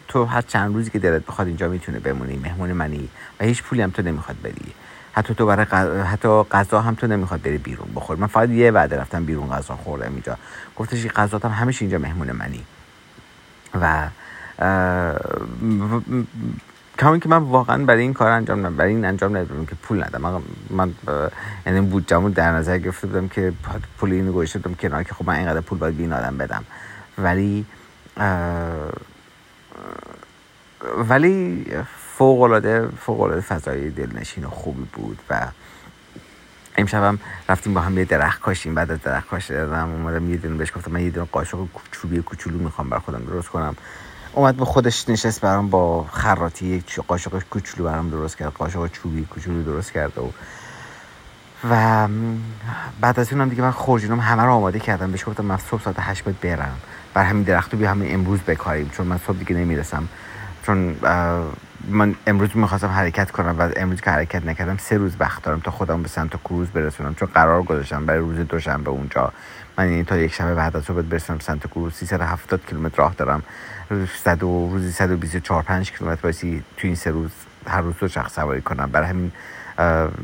تو 0.07 0.25
هر 0.25 0.41
چند 0.41 0.73
روزی 0.73 0.89
که 0.89 0.99
دلت 0.99 1.25
بخواد 1.25 1.47
اینجا 1.47 1.69
می‌تونه 1.69 1.99
بمونی 1.99 2.37
مهمون 2.37 2.71
منی 2.71 3.09
و 3.39 3.43
هیچ 3.43 3.63
پولی 3.63 3.81
هم 3.81 3.89
تو 3.89 4.01
نمی‌خواد 4.01 4.37
بدی. 4.43 4.73
حتی 5.13 5.35
تو 5.35 5.45
برای 5.45 5.65
حتی 6.03 6.27
غذا 6.27 6.81
هم 6.81 6.95
تو 6.95 7.07
نمی‌خواد 7.07 7.41
بری 7.41 7.57
بیرون 7.57 7.87
بخور 7.95 8.17
من 8.17 8.27
فقط 8.27 8.49
یه 8.49 8.71
وعده 8.71 8.97
رفتم 8.97 9.25
بیرون 9.25 9.49
غذا 9.49 9.75
خوردم 9.75 10.11
اینجا. 10.11 10.37
گفتش 10.75 11.07
غذا 11.07 11.39
هم 11.43 11.51
همیشه 11.51 11.81
اینجا 11.81 11.97
مهمون 11.97 12.31
منی. 12.31 12.63
و 13.81 14.07
کمی 16.99 17.19
که 17.19 17.29
من 17.29 17.37
واقعا 17.37 17.85
برای 17.85 18.01
این 18.01 18.13
کار 18.13 18.31
انجام 18.31 18.59
ندادم. 18.59 18.75
برای 18.75 18.93
این 18.93 19.05
انجام 19.05 19.37
ندادم 19.37 19.65
که 19.65 19.75
پول 19.75 20.03
ندم 20.03 20.41
من 20.69 20.93
یعنی 21.65 21.81
بودجه‌مو 21.81 22.29
در 22.29 22.51
نظر 22.51 22.77
گرفته 22.77 23.07
بودم 23.07 23.27
که 23.27 23.53
پول 23.97 24.11
اینو 24.11 24.31
بودم 24.31 24.73
کنار 24.73 25.03
که 25.03 25.13
خب 25.13 25.27
من 25.27 25.35
اینقدر 25.35 25.61
پول 25.61 25.79
باید 25.79 25.97
به 25.97 26.03
این 26.03 26.13
آدم 26.13 26.37
بدم. 26.37 26.63
ولی 27.17 27.65
ولی 30.97 31.65
فوق 32.17 32.41
العاده 32.41 32.87
فوق 32.87 33.21
العاده 33.21 33.41
فضای 33.41 33.89
دلنشین 33.89 34.45
و 34.45 34.49
خوبی 34.49 34.87
بود 34.93 35.19
و 35.29 35.47
امشب 36.77 37.17
رفتیم 37.49 37.73
با 37.73 37.81
هم 37.81 37.97
یه 37.97 38.05
درخت 38.05 38.41
کاشیم. 38.41 38.75
بعد 38.75 38.91
از 38.91 39.01
درخت 39.01 39.27
کاشی 39.27 39.53
دادم 39.53 39.91
اومدم 39.91 40.31
یه 40.31 40.37
دونه 40.37 40.55
بهش 40.55 40.71
گفتم 40.75 40.91
من 40.91 41.01
یه 41.01 41.09
دونه 41.09 41.27
قاشق 41.31 41.57
چوبی 41.91 42.21
کوچولو 42.21 42.57
می‌خوام 42.57 42.89
بر 42.89 42.99
خودم 42.99 43.25
درست 43.25 43.49
کنم. 43.49 43.75
اومد 44.33 44.55
به 44.55 44.65
خودش 44.65 45.09
نشست 45.09 45.41
برام 45.41 45.69
با 45.69 46.03
خراتی 46.03 46.65
یک 46.65 46.99
قاشق 46.99 47.43
کوچولو 47.49 47.89
برام 47.89 48.09
درست 48.09 48.37
کرد 48.37 48.53
قاشق 48.53 48.87
چوبی 48.87 49.25
کوچولو 49.25 49.63
درست 49.63 49.91
کرد 49.91 50.17
و 50.17 50.31
و 51.69 52.07
بعد 53.01 53.19
از 53.19 53.33
اونم 53.33 53.49
دیگه 53.49 53.61
من 53.61 53.71
خورجینم 53.71 54.19
همه 54.19 54.43
رو 54.43 54.51
آماده 54.51 54.79
کردم. 54.79 55.11
بهش 55.11 55.25
گفتم 55.25 55.45
من 55.45 55.57
صبح 55.57 55.81
ساعت 55.83 55.95
8 55.99 56.23
باید 56.23 56.39
برم 56.39 56.75
بر 57.13 57.23
همین 57.23 57.43
درختو 57.43 57.77
بیا 57.77 57.91
همین 57.91 58.13
امروز 58.13 58.39
بکاریم 58.39 58.89
چون 58.89 59.07
من 59.07 59.17
صبح 59.17 59.37
دیگه 59.37 59.55
نمی‌رسم. 59.55 60.07
چون 60.65 60.95
من 61.87 62.15
امروز 62.27 62.49
می‌خواستم 62.57 62.87
حرکت 62.87 63.31
کنم 63.31 63.55
و 63.59 63.69
امروز 63.75 64.01
که 64.01 64.11
حرکت 64.11 64.45
نکردم 64.45 64.77
سه 64.77 64.97
روز 64.97 65.15
وقت 65.19 65.43
دارم 65.43 65.59
تا 65.59 65.71
خودم 65.71 66.01
به 66.01 66.09
سمت 66.09 66.35
کروز 66.35 66.67
برسونم. 66.67 67.15
چون 67.15 67.29
قرار 67.33 67.63
گذاشتم 67.63 68.05
برای 68.05 68.19
روز 68.19 68.37
دوشنبه 68.37 68.89
اونجا. 68.89 69.33
من 69.77 69.87
این 69.87 70.05
تا 70.05 70.17
یک 70.17 70.33
شب 70.33 70.53
بعد 70.53 70.77
از 70.77 70.83
صبح 70.83 71.01
برسونم 71.01 71.39
سمت 71.39 71.67
کروز. 71.67 71.93
370 71.93 72.65
کیلومتر 72.65 72.97
راه 72.97 73.13
دارم. 73.17 73.43
صد 74.23 74.43
و 74.43 74.69
روزی 74.71 74.91
124 74.91 75.63
5 75.63 75.91
کیلومتر 75.91 76.21
باسی 76.21 76.63
تو 76.77 76.87
این 76.87 76.95
سه 76.95 77.11
روز 77.11 77.31
هر 77.67 77.81
روز 77.81 77.93
دو 77.99 78.07
شخص 78.07 78.35
سواری 78.35 78.61
کنم. 78.61 78.89
برای 78.91 79.07
همین 79.07 79.31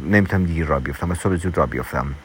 نمی‌تونم 0.03 0.45
دیر 0.45 0.65
را 0.65 0.79
بیفتم 0.79 1.12
و 1.12 1.15
صبح 1.15 1.35
زود 1.35 1.57
را 1.57 1.65
بیفتم. 1.65 2.15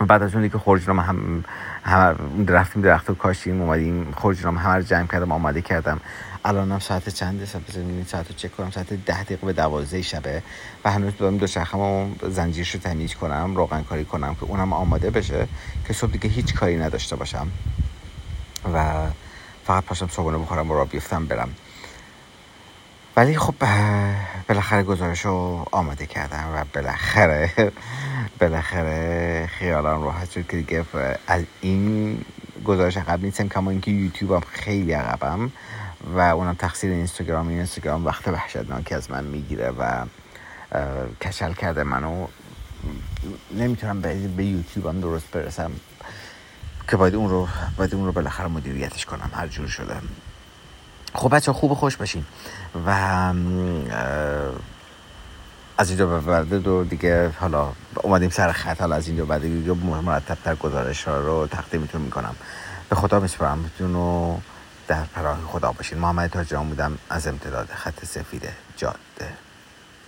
بعد 0.00 0.22
از 0.22 0.34
اون 0.34 0.48
که 0.48 0.58
خورج 0.58 0.88
هم 0.88 1.44
هم 1.84 2.46
رفتیم 2.48 2.82
درخت 2.82 3.10
و 3.10 3.14
کاشتیم 3.14 3.62
اومدیم 3.62 4.12
خورج 4.16 4.46
همه 4.46 4.74
رو 4.74 4.82
جمع 4.82 5.06
کردم 5.06 5.32
آماده 5.32 5.62
کردم. 5.62 6.00
الانم 6.44 6.78
ساعت 6.78 7.08
چنده 7.08 7.46
ساعت 7.46 7.64
ساعت 8.06 8.28
رو 8.28 8.34
چک 8.36 8.56
کنم؟ 8.56 8.70
ساعت 8.70 8.92
ده 8.92 9.22
دقیقه 9.22 9.46
به 9.46 9.52
دوازده 9.52 10.02
شبه. 10.02 10.42
و 10.84 10.90
هنوز 10.90 11.12
دارم 11.18 11.46
شخم 11.46 12.10
زنجیرش 12.30 12.74
رو 12.74 12.80
تمیز 12.80 13.14
کنم 13.14 13.56
روغن 13.56 13.82
کاری 13.82 14.04
کنم 14.04 14.34
که 14.34 14.44
اونم 14.44 14.72
آماده 14.72 15.10
بشه 15.10 15.48
که 15.86 15.92
صبح 15.92 16.12
دیگه 16.12 16.28
هیچ 16.28 16.54
کاری 16.54 16.78
نداشته 16.78 17.16
باشم. 17.16 17.48
و 18.74 19.06
فقط 19.66 19.84
پاشم 19.84 20.08
صبحونه 20.08 20.38
بخورم 20.38 20.70
و 20.70 20.74
را 20.74 20.84
بیفتم 20.84 21.26
برم. 21.26 21.48
ولی 23.16 23.38
خب 23.38 23.54
بالاخره 24.48 24.82
گزارش 24.82 25.20
رو 25.20 25.66
آماده 25.72 26.06
کردم 26.06 26.44
و 26.54 26.64
بالاخره 26.74 27.72
بالاخره 28.40 29.46
خیالم 29.46 30.02
راحت 30.02 30.30
شد 30.30 30.46
که 30.46 30.56
دیگه 30.56 30.84
از 31.26 31.44
این 31.60 32.18
گزارش 32.64 32.96
عقب 32.96 33.22
نیستم 33.22 33.48
کما 33.48 33.70
اینکه 33.70 33.90
یوتیوب 33.90 34.32
هم 34.32 34.42
خیلی 34.50 34.92
عقبم 34.92 35.52
و 36.14 36.20
اونم 36.20 36.54
تقصیر 36.54 36.92
اینستاگرام 36.92 37.48
این 37.48 37.56
اینستاگرام 37.56 38.04
وقت 38.04 38.28
وحشتناکی 38.28 38.94
از 38.94 39.10
من 39.10 39.24
می‌گیره 39.24 39.70
و 39.70 40.06
کشل 41.20 41.52
کرده 41.52 41.82
منو. 41.82 42.26
نمی‌تونم 43.50 44.00
به 44.36 44.44
یوتیوب 44.44 44.86
هم 44.86 45.00
درست 45.00 45.30
برسم 45.30 45.70
که 46.88 46.96
باید 46.96 47.14
اون 47.14 47.30
رو 47.30 47.48
باید 47.76 47.94
اون 47.94 48.06
رو 48.06 48.12
بالاخره 48.12 48.48
مدیریتش 48.48 49.06
کنم 49.06 49.30
هر 49.34 49.46
جور 49.46 49.68
شده. 49.68 49.96
خب 51.16 51.36
بچه 51.36 51.52
خوب 51.52 51.70
و 51.70 51.74
خوش 51.74 51.96
باشین. 51.96 52.24
و 52.86 52.90
از 55.78 55.88
اینجا 55.88 56.06
به 56.06 56.20
بعد 56.20 56.54
دو 56.54 56.84
دیگه 56.84 57.28
حالا 57.40 57.72
اومدیم 58.02 58.30
سر 58.30 58.52
خط. 58.52 58.80
حالا 58.80 58.96
از 58.96 59.08
اینجا 59.08 59.24
بعد 59.24 59.42
دیگه 59.42 59.72
مرتب 59.72 60.38
تر 60.44 60.54
گزارش 60.54 61.04
ها 61.04 61.16
رو 61.16 61.46
تقدیمتون 61.46 62.00
می‌کنم. 62.00 62.36
به 62.88 62.96
خدا 62.96 63.20
میتون 63.58 63.92
رو 63.94 64.40
در 64.88 65.04
پراه 65.14 65.38
خدا 65.46 65.72
باشین. 65.72 65.98
محمد 65.98 66.30
تاجران 66.30 66.68
بودم 66.68 66.98
از 67.10 67.26
امتداد 67.26 67.68
خط 67.74 68.04
سفید 68.04 68.48
جاده. 68.76 69.45